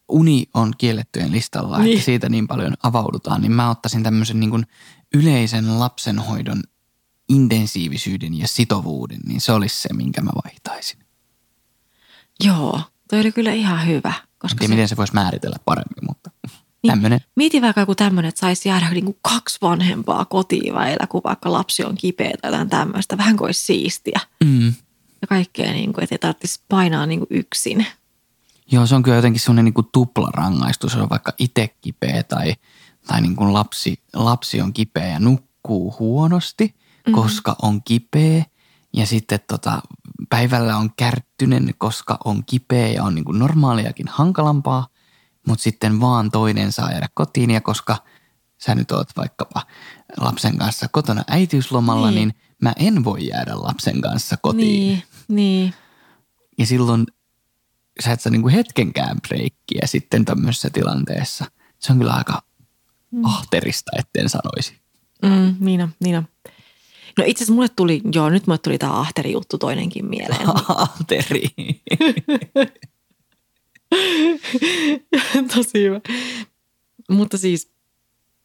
[0.09, 1.79] uni on kiellettyjen listalla.
[1.79, 1.93] Niin.
[1.93, 4.67] että siitä niin paljon avaudutaan, niin mä ottaisin tämmöisen niin kuin
[5.15, 6.63] yleisen lapsenhoidon
[7.29, 10.99] intensiivisyyden ja sitovuuden, niin se olisi se, minkä mä vaihtaisin.
[12.45, 12.81] Joo,
[13.11, 14.09] toi oli kyllä ihan hyvä.
[14.09, 16.31] En Koska tiedä, se, miten se voisi määritellä paremmin, mutta
[16.83, 17.21] Niin, Tämmöinen.
[17.37, 21.53] Mieti vaikka joku tämmöinen, että saisi jäädä niin kuin kaksi vanhempaa kotiin välillä, kun vaikka
[21.53, 23.19] lapsi on kipeä tai jotain tämmöistä.
[23.19, 24.21] Vähän kuin olisi siistiä.
[24.45, 24.67] Mm.
[25.21, 27.87] Ja kaikkea, niin kuin, että ei tarvitsisi painaa niin kuin yksin.
[28.73, 32.55] Joo, se on kyllä jotenkin semmoinen niin tuplarangaistus, jos on vaikka itse kipeä tai,
[33.07, 37.15] tai niin kuin lapsi, lapsi on kipeä ja nukkuu huonosti, mm-hmm.
[37.15, 38.45] koska on kipeä.
[38.93, 39.83] Ja sitten tota,
[40.35, 44.87] päivällä on kärttynen, koska on kipeä ja on niin kuin normaaliakin hankalampaa.
[45.47, 47.97] Mutta sitten vaan toinen saa jäädä kotiin ja koska
[48.59, 49.67] sä nyt oot vaikkapa
[50.17, 54.69] lapsen kanssa kotona äitiyslomalla, niin, niin mä en voi jäädä lapsen kanssa kotiin.
[54.69, 55.75] Niin, niin.
[56.59, 57.07] Ja silloin
[58.05, 61.45] sä et saa niinku hetkenkään breikkiä sitten tämmöisessä tilanteessa.
[61.79, 62.43] Se on kyllä aika
[63.11, 63.25] mm.
[63.25, 64.79] ahterista, etten sanoisi.
[65.23, 66.29] Mm, niin on, niin on.
[67.19, 70.47] No itse asiassa mulle tuli, joo nyt mulle tuli tämä ahteri juttu toinenkin mieleen.
[70.69, 71.49] Ahteri.
[75.55, 76.01] Tosi hyvä.
[77.11, 77.71] Mutta siis,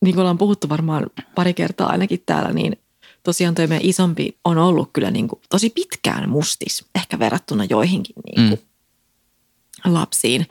[0.02, 2.78] niin kuin ollaan puhuttu varmaan pari kertaa ainakin täällä, niin
[3.24, 8.16] tosiaan toi meidän isompi on ollut kyllä niin kuin tosi pitkään mustis, ehkä verrattuna joihinkin
[8.26, 8.62] niin kuin
[9.86, 9.94] mm.
[9.94, 10.48] lapsiin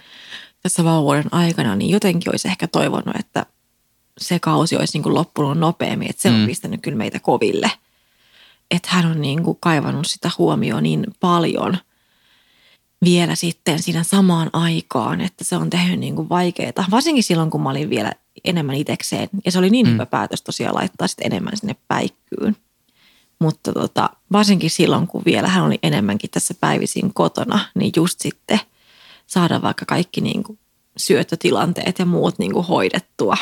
[0.63, 3.47] tässä vauvuuden aikana, niin jotenkin olisi ehkä toivonut, että
[4.19, 6.47] se kausi olisi niin kuin loppunut nopeammin, että se on mm.
[6.47, 7.71] pistänyt kyllä meitä koville.
[8.71, 11.79] Että hän on niin kuin kaivannut sitä huomioon niin paljon–
[13.05, 16.73] vielä sitten siinä samaan aikaan, että se on tehnyt niin kuin vaikeaa.
[16.91, 18.13] Varsinkin silloin, kun mä olin vielä
[18.45, 19.29] enemmän itekseen.
[19.45, 19.93] Ja se oli niin mm.
[19.93, 22.57] hyvä päätös tosiaan laittaa sitten enemmän sinne päikkyyn.
[23.39, 28.61] Mutta tota, varsinkin silloin, kun vielä hän oli enemmänkin tässä päivisin kotona, niin just sitten
[29.27, 30.59] saada vaikka kaikki niin kuin
[30.97, 33.37] syöttötilanteet ja muut niin kuin hoidettua,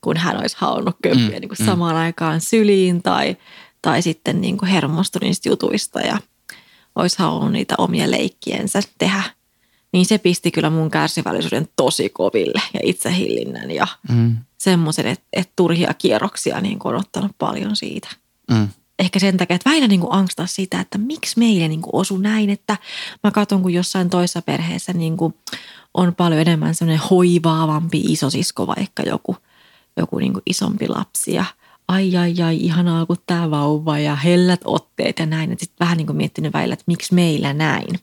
[0.00, 1.66] kun hän olisi halunnut köppiä mm, niin kuin mm.
[1.66, 3.36] samaan aikaan syliin tai,
[3.82, 6.18] tai sitten niin kuin hermostui niistä jutuista ja
[6.96, 9.22] olisi halunnut niitä omia leikkiensä tehdä.
[9.92, 14.36] Niin se pisti kyllä mun kärsivällisyyden tosi koville ja itsehillinnän ja mm.
[14.58, 18.08] semmoisen, että, että turhia kierroksia niin on ottanut paljon siitä.
[18.50, 18.68] Mm
[18.98, 22.16] ehkä sen takia, että väillä niin kuin angstaa sitä, että miksi meille niin kuin osu
[22.16, 22.76] näin, että
[23.24, 25.34] mä katson, kun jossain toisessa perheessä niin kuin
[25.94, 29.36] on paljon enemmän semmoinen hoivaavampi isosisko vaikka joku,
[29.96, 31.44] joku niin kuin isompi lapsi ja
[31.88, 35.50] ai ai ai, ihanaa kun tämä vauva ja hellät otteet ja näin.
[35.50, 37.98] Sitten vähän niin kuin miettinyt väillä, että miksi meillä näin.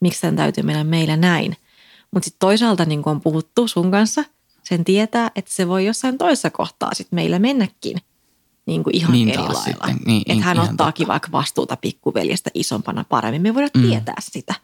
[0.00, 1.56] Miksi tämän täytyy mennä meillä näin.
[2.10, 4.24] Mutta sitten toisaalta niin kuin on puhuttu sun kanssa,
[4.62, 7.98] sen tietää, että se voi jossain toisessa kohtaa sitten meillä mennäkin–
[8.66, 9.60] niin kuin ihan niin eri lailla.
[9.60, 9.96] Sitten.
[10.06, 11.12] Niin, että hän ottaakin totta.
[11.12, 13.42] vaikka vastuuta pikkuveljestä isompana paremmin.
[13.42, 13.82] Me voidaan mm.
[13.82, 14.54] tietää sitä.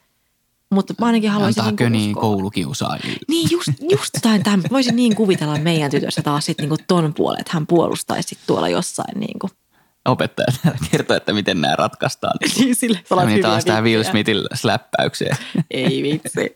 [0.72, 3.18] Mutta mä ainakin haluaisin Antaako niin, niin koulukiusaajille?
[3.28, 4.62] Niin, just, just jotain tämän.
[4.70, 8.68] Voisin niin kuvitella meidän tytössä taas sitten niin ton puolen, että hän puolustaisi sit tuolla
[8.68, 9.50] jossain niin kuin.
[10.04, 10.46] Opettaja
[10.90, 12.34] kertoo, että miten nämä ratkaistaan.
[12.58, 13.00] niin, sille.
[13.26, 15.36] Niin taas tämä Will Smithin släppäykseen.
[15.70, 16.54] Ei vitsi.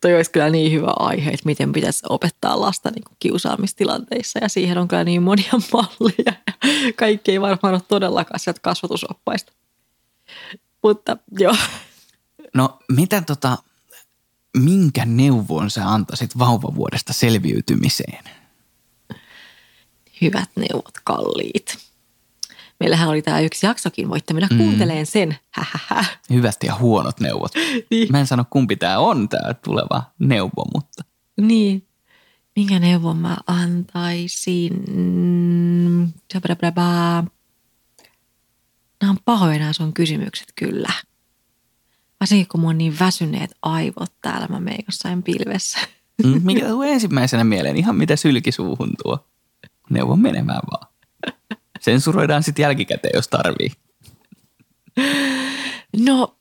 [0.00, 4.48] Toi olisi kyllä niin hyvä aihe, että miten pitäisi opettaa lasta niin kuin kiusaamistilanteissa ja
[4.48, 6.32] siihen on kyllä niin monia malleja.
[6.96, 9.52] Kaikki ei varmaan ole todellakaan sieltä kasvatusoppaista.
[10.82, 11.56] Mutta joo.
[12.54, 13.58] No mitä tota,
[14.56, 18.24] minkä neuvon sä antaisit vauvavuodesta selviytymiseen?
[20.20, 21.78] Hyvät neuvot, kalliit.
[22.80, 24.58] Meillähän oli tämä yksi jaksokin, voitte mennä mm.
[24.58, 25.36] kuunteleen sen.
[25.50, 26.04] Hähähä.
[26.30, 27.52] Hyvät ja huonot neuvot.
[27.90, 28.08] niin.
[28.12, 31.04] Mä en sano kumpi tämä on tämä tuleva neuvo, mutta.
[31.40, 31.86] Niin.
[32.56, 34.84] Minkä neuvon mä antaisin?
[39.00, 40.92] Nämä on pahoja nämä sun kysymykset kyllä.
[42.20, 45.78] Varsinkin kun mun on niin väsyneet aivot täällä, mä menen jossain pilvessä.
[46.24, 47.76] Mm, mikä tulee ensimmäisenä mieleen?
[47.76, 49.18] Ihan mitä sylki suuhun tuo.
[49.90, 50.86] Neuvon menemään vaan.
[51.80, 53.70] Sensuroidaan sitten jälkikäteen, jos tarvii.
[55.98, 56.34] No,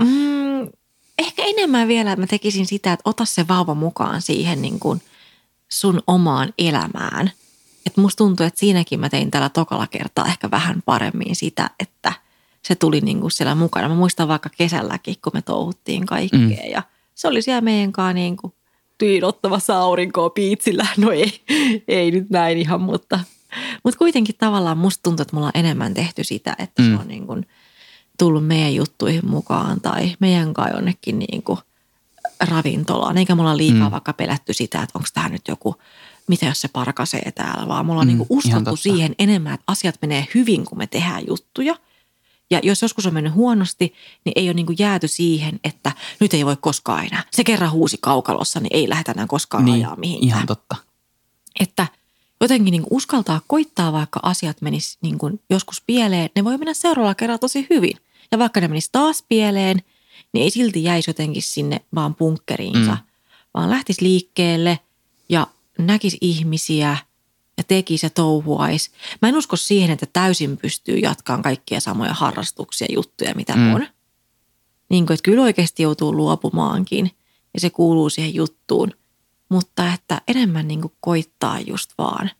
[0.00, 0.68] mm,
[1.18, 5.02] ehkä enemmän vielä, että mä tekisin sitä, että ota se vauva mukaan siihen niin kuin
[5.68, 7.30] sun omaan elämään.
[7.86, 12.12] Että musta tuntuu, että siinäkin mä tein tällä tokalla kertaa ehkä vähän paremmin sitä, että
[12.64, 13.88] se tuli niin kuin siellä mukana.
[13.88, 16.70] Mä muistan vaikka kesälläkin, kun me touhuttiin kaikkea mm.
[16.70, 16.82] ja
[17.14, 18.52] se oli siellä meidän kanssa niin kuin
[18.98, 20.86] tyynottamassa aurinkoa piitsillä.
[20.96, 21.40] No ei,
[21.88, 23.20] ei nyt näin ihan, mutta
[23.84, 26.90] mutta kuitenkin tavallaan musta tuntuu, että mulla on enemmän tehty sitä, että mm.
[26.90, 27.46] se on niin kuin
[28.18, 31.58] tullut meidän juttuihin mukaan tai meidän kai jonnekin niin kuin
[32.40, 33.18] ravintolaan.
[33.18, 33.92] Eikä mulla liikaa mm.
[33.92, 35.76] vaikka pelätty sitä, että onko tämä nyt joku,
[36.26, 39.94] mitä jos se parkasee täällä, vaan mulla on mm, niin uskottu siihen enemmän, että asiat
[40.02, 41.76] menee hyvin, kun me tehdään juttuja.
[42.54, 43.94] Ja jos joskus on mennyt huonosti,
[44.24, 47.24] niin ei ole niin kuin jääty siihen, että nyt ei voi koskaan enää.
[47.32, 50.28] Se kerran huusi kaukalossa, niin ei lähdetä enää koskaan niin, ajaa mihinkään.
[50.28, 50.76] Ihan totta.
[51.60, 51.86] Että–
[52.44, 57.14] jotenkin niin uskaltaa koittaa, vaikka asiat menis niin kuin joskus pieleen, ne voi mennä seuraavalla
[57.14, 57.96] kerralla tosi hyvin.
[58.32, 59.82] Ja vaikka ne menis taas pieleen,
[60.32, 62.98] niin ei silti jäisi jotenkin sinne vaan punkkeriinsa, mm.
[63.54, 64.78] vaan lähtisi liikkeelle
[65.28, 65.46] ja
[65.78, 66.96] näkisi ihmisiä
[67.58, 68.90] ja tekisi ja touhuaisi.
[69.22, 73.74] Mä en usko siihen, että täysin pystyy jatkamaan kaikkia samoja harrastuksia, juttuja, mitä Mm.
[73.74, 73.86] on.
[74.90, 77.10] Niin kuin, että kyllä oikeasti joutuu luopumaankin
[77.54, 78.92] ja se kuuluu siihen juttuun.
[79.48, 82.30] Mutta että enemmän niin kuin koittaa just vaan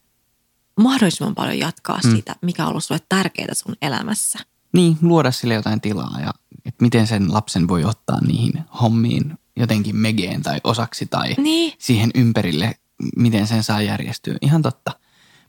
[0.80, 2.16] mahdollisimman paljon jatkaa Mm.
[2.16, 4.38] sitä, mikä on ollut sulle tärkeää sun elämässä.
[4.72, 6.30] Niin, luoda sille jotain tilaa ja
[6.64, 11.72] että miten sen lapsen voi ottaa niihin hommiin jotenkin megeen tai osaksi tai Niin.
[11.78, 12.74] siihen ympärille,
[13.16, 14.36] miten sen saa järjestyä.
[14.40, 14.92] Ihan totta.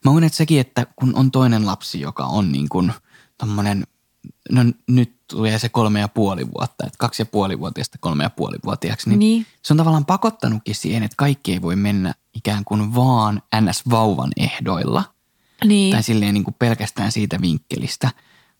[0.05, 2.93] Mä uskon, että sekin, että kun on toinen lapsi, joka on niin kuin
[3.37, 3.87] tommonen,
[4.51, 8.29] no nyt tulee se kolme ja puoli vuotta, että kaksi ja puoli vuotiaasta kolme ja
[8.29, 9.45] puoli vuotiaaksi, niin, Niin.
[9.61, 15.03] se on tavallaan pakottanutkin siihen, että kaikki ei voi mennä ikään kuin vaan ns-vauvan ehdoilla–
[15.65, 15.91] Niin.
[15.91, 18.09] tai silleen niin kuin pelkästään siitä vinkkelistä,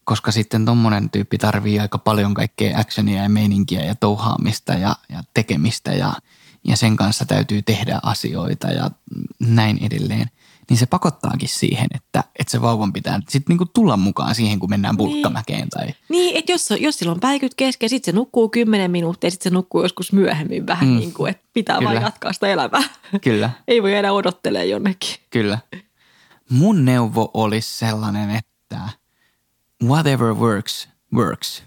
[0.04, 5.24] koska sitten tommonen tyyppi tarvii aika paljon kaikkea actionia ja meininkiä ja touhaamista ja, ja
[5.34, 6.14] tekemistä ja,
[6.68, 8.92] ja sen kanssa täytyy tehdä asioita ja
[9.40, 10.30] näin edelleen.
[10.70, 14.70] Niin se pakottaakin siihen, että, että se vauvan pitää sitten niin tulla mukaan siihen, kun
[14.70, 18.92] mennään pulkkamäkeen tai Niin, että jos, jos sillä on päikyt kesken, sitten se nukkuu 10
[18.92, 20.96] minuuttia, sitten se nukkuu joskus myöhemmin vähän Mm.
[20.98, 21.92] niin kuin, että pitää Kyllä.
[21.92, 22.84] Vaan jatkaa sitä elämää.
[23.22, 25.16] kyllä, Ei voi enää odottelemaan jonnekin.
[25.30, 25.58] kyllä.
[26.50, 28.80] Mun neuvo olisi sellainen, että
[29.84, 31.64] whatever works, works.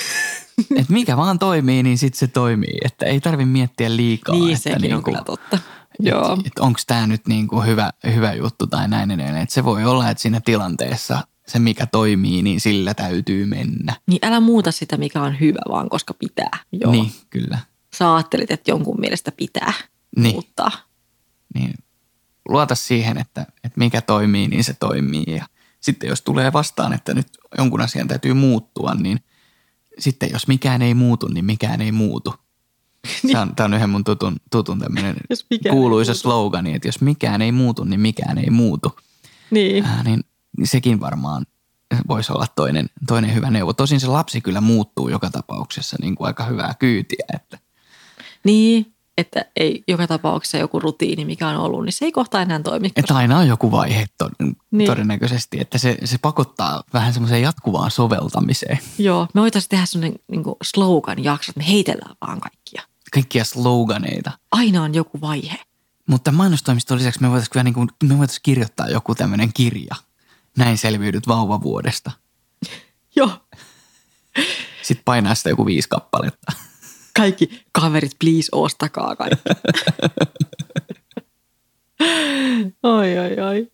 [0.80, 2.78] Et mikä vaan toimii, niin sitten se toimii.
[2.84, 4.34] Että ei tarvi miettiä liikaa.
[4.34, 5.58] niin, että sekin on niinku- kyllä totta.
[5.98, 6.32] Joo.
[6.32, 9.42] Että et onko tämä nyt niinku hyvä, hyvä juttu tai näin edelleen.
[9.42, 13.96] Et se voi olla, että siinä tilanteessa se mikä toimii, niin sillä täytyy mennä.
[14.06, 16.58] Niin älä muuta sitä, mikä on hyvä, vaan koska pitää.
[16.72, 16.92] Joo.
[16.92, 17.58] Niin, kyllä.
[17.94, 19.72] Sä ajattelit, että jonkun mielestä pitää
[20.16, 20.34] Niin.
[20.34, 20.70] muuttaa.
[21.54, 21.74] Niin
[22.48, 25.24] luota siihen, että, että mikä toimii, niin se toimii.
[25.26, 25.46] Ja
[25.80, 27.28] sitten jos tulee vastaan, että nyt
[27.58, 29.20] jonkun asian täytyy muuttua, niin
[29.98, 32.34] sitten jos mikään ei muutu, niin mikään ei muutu.
[33.32, 35.16] Se on, tämä on yhden mun tutun, tutun tämmöinen
[35.70, 38.96] kuuluisa slogani, että jos mikään ei muutu, niin mikään ei muutu.
[39.50, 39.84] Niin.
[39.84, 40.20] Ää, niin
[40.64, 41.46] sekin varmaan
[42.08, 43.72] voisi olla toinen, toinen hyvä neuvo.
[43.72, 47.26] Tosin se lapsi kyllä muuttuu joka tapauksessa niin kuin aika hyvää kyytiä.
[47.34, 47.58] Että,
[48.44, 52.60] Niin, että ei joka tapauksessa joku rutiini, mikä on ollut, niin se ei kohta enää
[52.62, 52.90] toimi.
[52.96, 54.30] että aina on joku vaihe to,
[54.70, 54.86] Niin.
[54.86, 58.78] todennäköisesti, että se, se pakottaa vähän semmoiseen jatkuvaan soveltamiseen.
[58.98, 62.82] Joo, me voitaisiin tehdä sellainen niin slogan jakso, että me heitellään vaan kaikkia.
[63.16, 64.32] Kaikkia sloganeita.
[64.52, 65.58] Aina on joku vaihe.
[66.06, 69.94] Mutta mainostoimiston lisäksi me voitaisiin, niin kuin, me voitaisiin kirjoittaa joku tämmöinen kirja.
[70.58, 72.10] Näin selviydyt vauvavuodesta.
[73.16, 73.30] Joo.
[74.82, 76.52] Sitten painaa sitä joku viisi kappaletta.
[77.16, 79.42] Kaikki kaverit, please, ostakaa kaikki.
[82.82, 83.72] oi, oi, oi.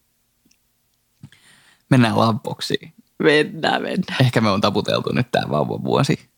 [1.88, 2.92] Mennään lavboksiin.
[3.18, 4.24] Mennään, mennään.
[4.24, 6.30] Ehkä me on taputeltu nyt tämä vauvavuosi.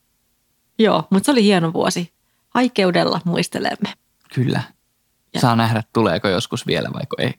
[0.78, 2.13] Joo, mutta se oli hieno vuosi.
[2.54, 3.92] Haikeudella muistelemme.
[4.34, 4.62] Kyllä.
[5.34, 7.34] Ja- Saa nähdä, tuleeko joskus vielä vaiko ei.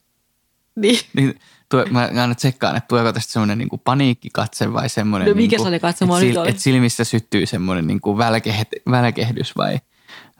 [0.75, 0.99] Niin.
[1.13, 1.39] Niin,
[1.69, 5.27] tuo, mä aina tsekkaan, että tuleeko tästä semmoinen niin paniikkikatse vai semmoinen...
[5.29, 6.49] No mikä niin se oli että, oli.
[6.49, 9.79] että silmissä syttyy semmoinen niin kuin välkehet, välkehdys vai,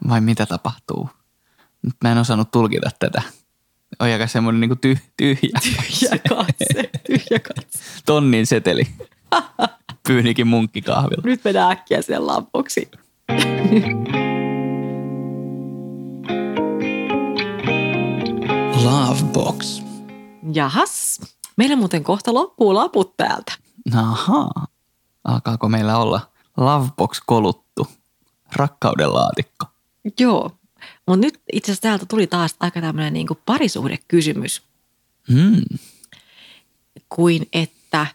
[0.10, 1.10] vai mitä tapahtuu.
[1.82, 3.22] Nyt mä en osannut tulkita tätä.
[4.00, 7.80] On aika semmoinen niin kuin tyh, tyhjä, Tyhjä katse, tyhjä katse.
[8.06, 8.88] tonnin seteli.
[10.08, 11.22] Pyynikin munkkikahvilla.
[11.26, 12.92] Nyt mennään äkkiä sen lampoksi.
[19.10, 19.82] Lovebox.
[20.54, 21.22] Jahas,
[21.58, 23.54] meillä muuten kohta loppuu laput täältä.
[23.96, 24.68] Ahaa.
[25.24, 27.88] Alkaako meillä olla Lovebox koluttu?
[28.56, 29.66] Rakkauden laatikko.
[30.20, 30.52] Joo,
[31.08, 34.62] mutta nyt itse asiassa täältä tuli taas aika tämmöinen niin parisuhdekysymys,
[35.32, 35.80] Hmm.
[37.10, 38.08] kuin että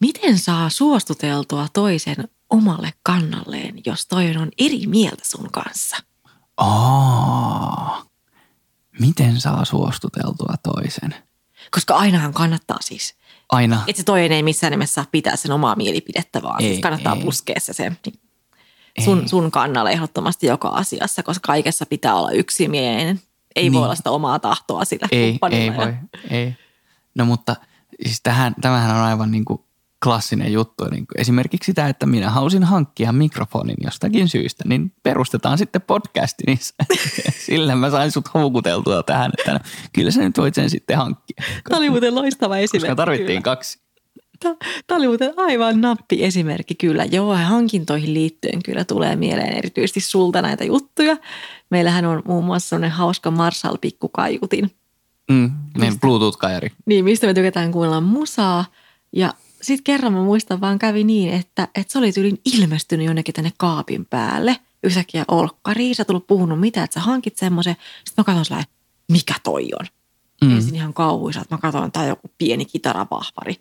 [0.00, 5.96] miten saa suostuteltua toisen omalle kannalleen, jos toinen on eri mieltä sun kanssa?
[6.56, 8.04] Aa.
[9.00, 11.14] Miten saa suostuteltua toisen?
[11.70, 13.14] Koska ainahan kannattaa siis,
[13.48, 13.84] Aina.
[13.86, 17.14] että se toinen ei missään nimessä saa pitää sen omaa mielipidettä, vaan Ei, siis kannattaa
[17.14, 17.22] ei.
[17.22, 23.20] puskea se sen niin sun, sun kannalle ehdottomasti joka asiassa, koska kaikessa pitää olla yksimielinen.
[23.56, 23.72] Ei niin.
[23.72, 25.94] Voi olla sitä omaa tahtoa sillä Ei, ei voi.
[26.30, 26.56] Ei.
[27.14, 27.56] No mutta
[28.04, 29.60] siis tähän, tämähän on aivan niin kuin
[30.06, 30.84] klassinen juttu.
[30.84, 36.58] Niin esimerkiksi sitä, että minä hausin hankkia mikrofonin jostakin syystä, niin perustetaan sitten podcasti, niin
[37.46, 39.58] sillä mä sain sut houkuteltua tähän, että no,
[39.92, 41.42] kyllä sä nyt voit sen sitten hankkia.
[41.68, 42.78] Tämä oli muuten loistava esimerkki.
[42.78, 43.40] Koska tarvittiin kyllä.
[43.42, 43.78] kaksi.
[44.86, 47.04] Tämä oli muuten aivan nappi esimerkki kyllä.
[47.04, 51.16] Joo, ja hankintoihin liittyen kyllä tulee mieleen erityisesti sulta näitä juttuja.
[51.70, 54.70] Meillähän on muun muassa sellainen hauska Marshall pikkukaiutin.
[55.30, 56.68] Mm, meidän Bluetooth-kajari.
[56.86, 58.64] Niin, mistä me tykätään kuunnella musaa.
[59.12, 59.34] Ja
[59.66, 63.52] sitten kerran mä muistan vaan kävi niin, että, että se oli tyylin ilmestynyt jonnekin tänne
[63.56, 64.56] kaapin päälle.
[64.82, 67.76] Yhtäkkiä olkkariin, sä tullut puhunut mitä, että sä hankit semmoisen.
[68.04, 68.62] Sitten mä katson
[69.12, 69.86] mikä toi on?
[70.44, 70.56] Mm.
[70.56, 73.56] Ensin ihan kauhuisa, että mä katsoin, että tämä on joku pieni kitaravahvari.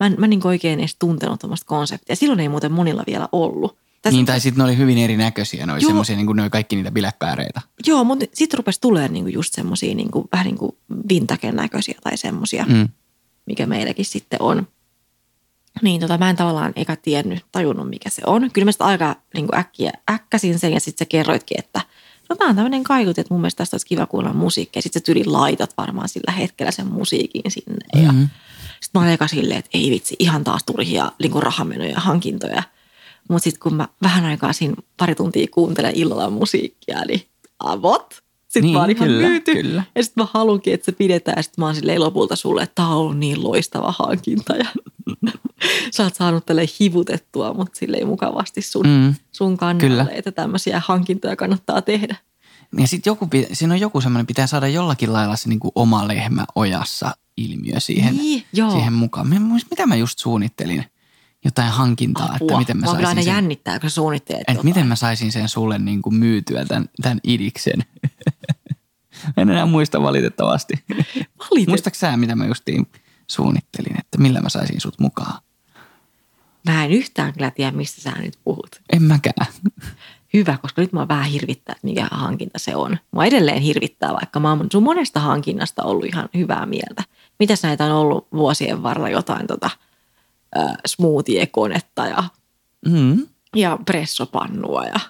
[0.00, 2.16] Mä en, mä en niin oikein edes tuntenut tuommoista konseptia.
[2.16, 3.78] Silloin ei muuten monilla vielä ollut.
[4.02, 6.50] Tässä niin, tai sitten ne oli hyvin erinäköisiä, ne oli semmoisia, niin kuin ne oli
[6.50, 7.60] kaikki niitä bilepääreitä.
[7.86, 10.76] Joo, mutta sitten rupesi tulemaan niin just semmoisia niin kuin, vähän niin kuin
[11.08, 12.88] vintaken näköisiä tai semmoisia, mm.
[13.46, 14.66] mikä meilläkin sitten on.
[15.82, 18.50] Niin tota, mä en tavallaan eikä tiennyt, tajunnut mikä se on.
[18.52, 21.80] Kyllä mä sitä aika niin kuin äkkiä äkkäsin sen ja sitten sä kerroitkin, että
[22.28, 24.82] no tää on tämmöinen kaikut, että mun mielestä tästä olisi kiva kuulla musiikkia.
[24.82, 27.86] Sitten sä tyli laitat varmaan sillä hetkellä sen musiikin sinne.
[27.94, 28.20] Mm-hmm.
[28.20, 28.28] Ja
[28.80, 32.62] sitten mä olin eka silleen, että ei vitsi, ihan taas turhia niin rahamenoja ja hankintoja.
[33.28, 37.22] Mutta sitten kun mä vähän aikaa siinä pari tuntia kuuntelen illalla musiikkia, niin
[37.58, 38.25] avot.
[38.48, 39.52] Sitten niin, mä oon ihan kyllä, myyty.
[39.52, 39.82] Kyllä.
[39.94, 41.36] Ja sitten mä halunkin, että se pidetään.
[41.36, 44.56] Ja sitten mä oon silleen lopulta sulle, että tää on niin loistava hankinta.
[44.56, 44.66] Ja
[45.94, 50.06] sä oot saanut tälle hivutettua, mutta silleen mukavasti sun, mm, sun kannalle, kyllä.
[50.10, 52.16] että tämmöisiä hankintoja kannattaa tehdä.
[52.78, 56.08] Ja sitten joku, siinä on joku semmoinen, pitää saada jollakin lailla se niin kuin oma
[56.08, 58.70] lehmä ojassa ilmiö siihen, niin, joo.
[58.70, 59.28] siihen mukaan.
[59.70, 60.84] Mitä mä just suunnittelin
[61.44, 62.46] jotain hankintaa, Apua.
[62.46, 65.48] että miten mä, mä saisin aina sen, jännittää, kun suunnittelet että miten mä saisin sen
[65.48, 67.84] sulle niin kuin myytyä tämän, tämän idiksen.
[69.36, 70.74] en enää muista valitettavasti.
[71.50, 71.68] Valitet.
[71.68, 72.86] Muistatko sä, mitä mä justiin
[73.26, 75.42] suunnittelin, että millä mä saisin sut mukaan?
[76.68, 78.80] Mä en yhtään kyllä tiedä, mistä sä nyt puhut.
[78.92, 79.46] En mäkään.
[80.34, 82.98] Hyvä, koska nyt mä vähän hirvittää, että mikä hankinta se on.
[83.10, 87.02] Mua edelleen hirvittää, vaikka mä oon sun monesta hankinnasta ollut ihan hyvää mieltä.
[87.38, 89.70] Mitäs näitä on ollut vuosien varrella jotain tota,
[90.58, 92.24] äh, smoothie-konetta ja,
[92.88, 93.26] mm.
[93.56, 95.00] ja pressopannua ja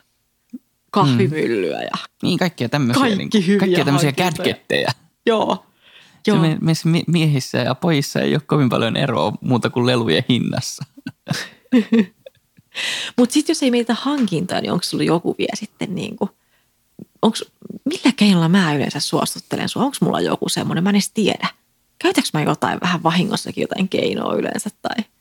[0.97, 1.83] kahvimyllyä.
[1.83, 4.91] Ja niin, kaikkia tämmöisiä, kaikki niin, kaikkia tämmöisiä kätkettejä.
[5.27, 5.67] Joo.
[6.27, 6.43] Joo.
[6.45, 10.85] Se meissä miehissä ja pojissa ei ole kovin paljon eroa muuta kuin lelujen hinnassa.
[13.17, 16.31] Mutta sitten jos ei mietitä hankintaa, niin onko sulla joku vielä sitten niin kuin,
[17.23, 17.45] onks,
[17.85, 19.83] millä keinolla mä yleensä suostuttelen sua?
[19.83, 21.49] Onko mulla joku semmoinen, mä en edes tiedä.
[21.99, 25.05] Käytäks mä jotain vähän vahingossakin jotain keinoa yleensä tai–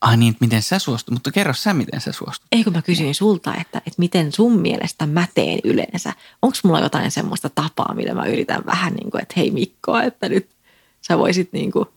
[0.00, 2.46] Ai niin, että miten sä suostut, mutta kerro sä, miten sä suostut.
[2.52, 6.12] Eikö mä kysyin sulta, että, että miten sun mielestä mä teen yleensä?
[6.42, 10.28] Onko mulla jotain semmoista tapaa, millä mä yritän vähän niin kuin, että hei Mikko, että
[10.28, 10.48] nyt
[11.00, 11.88] sä voisit niin kuin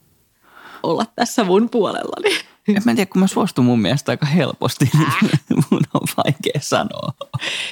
[0.82, 2.38] olla tässä mun puolellani.
[2.68, 5.30] En mä tiedä, kun mä suostun mun mielestä aika helposti, niin äh.
[5.70, 7.12] mun on vaikea sanoa.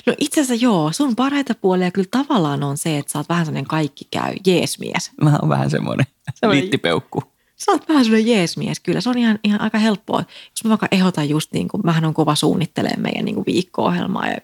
[0.07, 3.47] No itse asiassa joo, sun parhaita puolia kyllä tavallaan on se, että sä oot vähän
[3.47, 5.11] sellainen kaikki käy jeesmies.
[5.23, 6.07] Mä oon vähän semmoinen
[6.51, 7.23] liittipeukku
[7.65, 9.01] sä oot vähän sellainen jeesmies kyllä.
[9.01, 10.25] Se on ihan, ihan aika helppoa.
[10.51, 14.27] Jos mä vaikka ehdotan just niin kuin, mähän on kova suunnittelemaan meidän niin kuin viikko-ohjelmaa
[14.27, 14.37] ja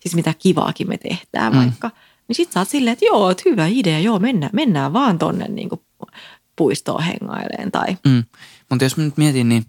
[0.00, 1.58] siis mitä kivaakin me tehdään mm.
[1.58, 1.90] vaikka.
[2.28, 5.48] Niin sit sä oot silleen, että joo, että hyvä idea, joo, mennään, mennään vaan tonne
[5.48, 5.80] niin kuin
[6.56, 7.96] puistoon hengaileen tai.
[8.06, 8.24] Mm.
[8.70, 9.66] Mutta jos mä nyt mietin, niin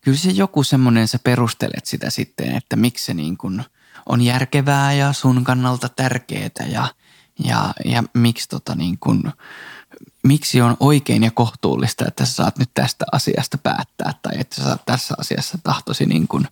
[0.00, 3.64] kyllä se joku semmoinen, sä perustelet sitä sitten, että miksi se niin kuin
[4.06, 6.88] on järkevää ja sun kannalta tärkeää ja,
[7.44, 9.22] ja, ja miksi tota niin kuin–
[10.22, 14.62] miksi on oikein ja kohtuullista, että sä saat nyt tästä asiasta päättää tai että sä
[14.64, 16.48] saat tässä asiassa tahtosi niin kuin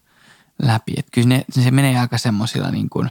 [0.62, 0.92] läpi.
[0.97, 3.09] Että kyllä ne, se menee aika semmoisilla niin kuin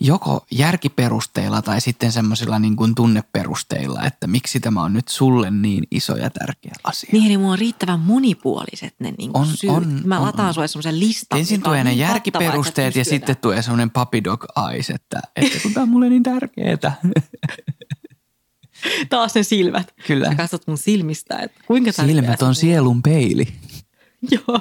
[0.00, 5.84] joko järkiperusteilla tai sitten semmoisilla niin kuin tunneperusteilla, että miksi tämä on nyt sulle niin
[5.90, 7.10] iso ja tärkeä asia.
[7.12, 9.72] Niin, niin mulla on riittävän monipuoliset ne niin on, syyt.
[9.72, 10.54] On, Mä on, lataan on.
[10.54, 11.38] sulle semmoisen listan.
[11.38, 15.72] Ensin tulee ne niin järkiperusteet ja sitten tulee semmoinen puppy dog eyes, että, että kun
[15.72, 16.96] tämä on mulle niin tärkeää.
[19.10, 19.94] Taas ne silmät.
[20.06, 20.28] Kyllä.
[20.28, 23.48] Sä katsot mun silmistä, että kuinka Silmät on sielun peili.
[24.30, 24.60] Joo.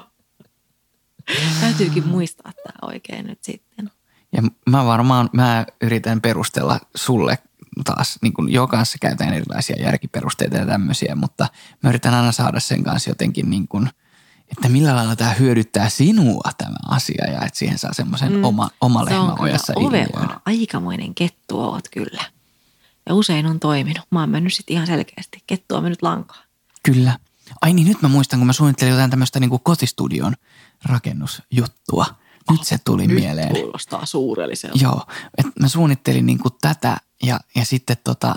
[1.62, 3.92] Täytyykin muistaa tämä oikein nyt sitten.
[4.32, 7.38] Ja mä varmaan, mä yritän perustella sulle
[7.84, 11.48] taas, niin kuin jo kanssa käytän erilaisia järkiperusteita ja tämmöisiä, mutta
[11.84, 13.90] mä yritän aina saada sen kanssa jotenkin niin kuin,
[14.52, 18.44] että millä lailla tämä hyödyttää sinua tämä asia ja että siihen saa semmoisen mm.
[18.44, 20.30] oma, oma lehmä ojassa ilmiön.
[20.46, 22.24] aikamoinen kettu oot kyllä.
[23.10, 24.08] Ja usein on toiminut.
[24.12, 25.44] Mä oon mennyt sitten ihan selkeästi.
[25.48, 26.44] Kettu on mennyt lankaan.
[26.84, 27.20] Kyllä.
[27.62, 30.34] Ai niin, nyt mä muistan, kun mä suunnittelin jotain tämmöistä niin kotistudion
[30.86, 32.06] rakennusjuttua.
[32.52, 33.56] Nyt oh, se tuli nyt mieleen.
[33.56, 34.78] kuulostaa suurelliselta.
[34.82, 35.06] Joo,
[35.38, 38.36] että mä suunnittelin niin kuin tätä ja, ja sitten tota...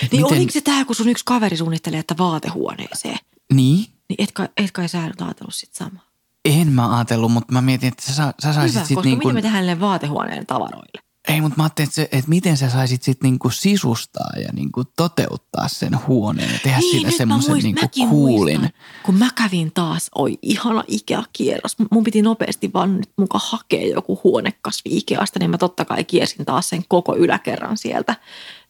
[0.00, 0.38] Niin miten...
[0.38, 3.18] oliko se tämä, kun sun yksi kaveri suunnitteli, että vaatehuoneeseen?
[3.52, 3.86] Niin.
[4.08, 6.02] Niin et kai, et kai sä ajatellut sit samaa?
[6.44, 9.34] En mä ajatellut, mutta mä mietin, että sä, sä saisit Hyvä, sit koska niin kuin...
[9.34, 11.11] miten me tehdään vaatehuoneen tavaroille?
[11.28, 14.84] Ei, mutta mä ajattelin, että, se, että miten sä saisit sitten niinku sisustaa ja niinku
[14.84, 18.60] toteuttaa sen huoneen ja tehdä niin, siitä semmoisen niinku kuulin.
[18.60, 21.76] Muistan, kun mä kävin taas, oi ihana Ikea-kierros.
[21.90, 26.46] Mun piti nopeasti vaan nyt muka hakea joku huonekasvi Ikeasta, niin mä totta kai kiersin
[26.46, 28.16] taas sen koko yläkerran sieltä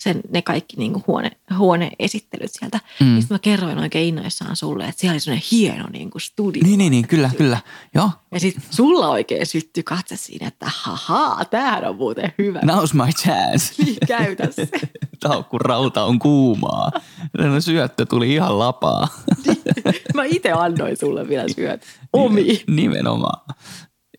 [0.03, 2.81] sen, ne kaikki niin kuin huone, huoneesittelyt sieltä.
[3.01, 3.07] Mm.
[3.07, 6.63] Niin mä kerroin oikein innoissaan sulle, että siellä oli sellainen hieno niin kuin studio.
[6.63, 7.59] Niin, niin, niin kyllä, kyllä.
[7.95, 8.11] Joo.
[8.33, 12.61] Ja sitten sulla oikein syttyi katse siinä, että haha, tämähän on muuten hyvä.
[12.61, 13.75] Now's my chance.
[13.83, 14.69] Niin, käytä se.
[15.21, 16.93] Tämä kun rauta on kuumaa.
[17.33, 19.09] Sellainen syöttö tuli ihan lapaa.
[20.15, 21.83] Mä itse annoin sulle vielä syöt.
[22.13, 22.63] Omi.
[22.67, 23.55] Nimenomaan.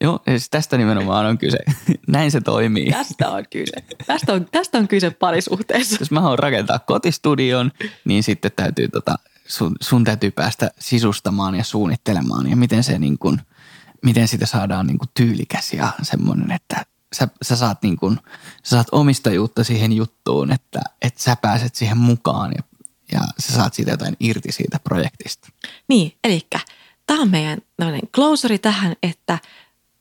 [0.04, 1.58] Joo, siis tästä nimenomaan on kyse.
[2.08, 2.92] Näin se toimii.
[2.92, 3.84] Tästä on kyse.
[4.08, 5.98] Tästä on, tästä on kyse parisuhteessa.
[6.00, 7.72] Jos mä haluan rakentaa kotistudion,
[8.06, 9.16] niin sitten täytyy tota,
[9.48, 13.42] sun, sun täytyy päästä sisustamaan ja suunnittelemaan ja miten se niin kuin,
[14.02, 16.86] miten siitä saadaan niin kuin tyylikäs ja semmoinen, että
[17.16, 18.20] sä, sä, saat niin kuin,
[18.64, 22.64] sä saat omistajuutta siihen juttuun, että, että sä pääset siihen mukaan ja,
[23.12, 25.50] ja sä saat siitä jotain irti siitä projektista.
[25.88, 26.48] Niin, eli
[27.08, 27.60] tämä on meidän
[28.16, 29.40] closeri tähän, että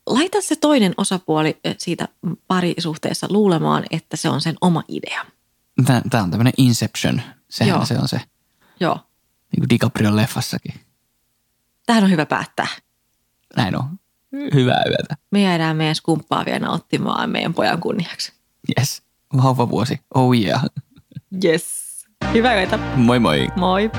[0.07, 2.09] laita se toinen osapuoli siitä
[2.49, 5.25] parisuhteessa luulemaan, että se on sen oma idea.
[6.11, 7.85] Tämä on tämmöinen Inception, sehän Joo.
[7.85, 8.21] se on se.
[8.81, 8.95] Joo.
[9.53, 10.75] Niin kuin DiCaprion leffassakin.
[11.87, 12.67] Tähän on hyvä päättää.
[13.57, 13.85] Näin on.
[14.55, 15.17] Hyvää yötä.
[15.31, 18.33] Me jäädään meidän skumppaa vielä nauttimaan meidän pojan kunniaksi.
[18.79, 19.03] Yes.
[19.43, 20.01] Vauvavuosi.
[20.15, 20.65] Oh yeah.
[21.45, 21.83] Yes.
[22.33, 22.79] Hyvää yötä.
[22.97, 23.49] Moi moi.
[23.57, 23.91] Moi.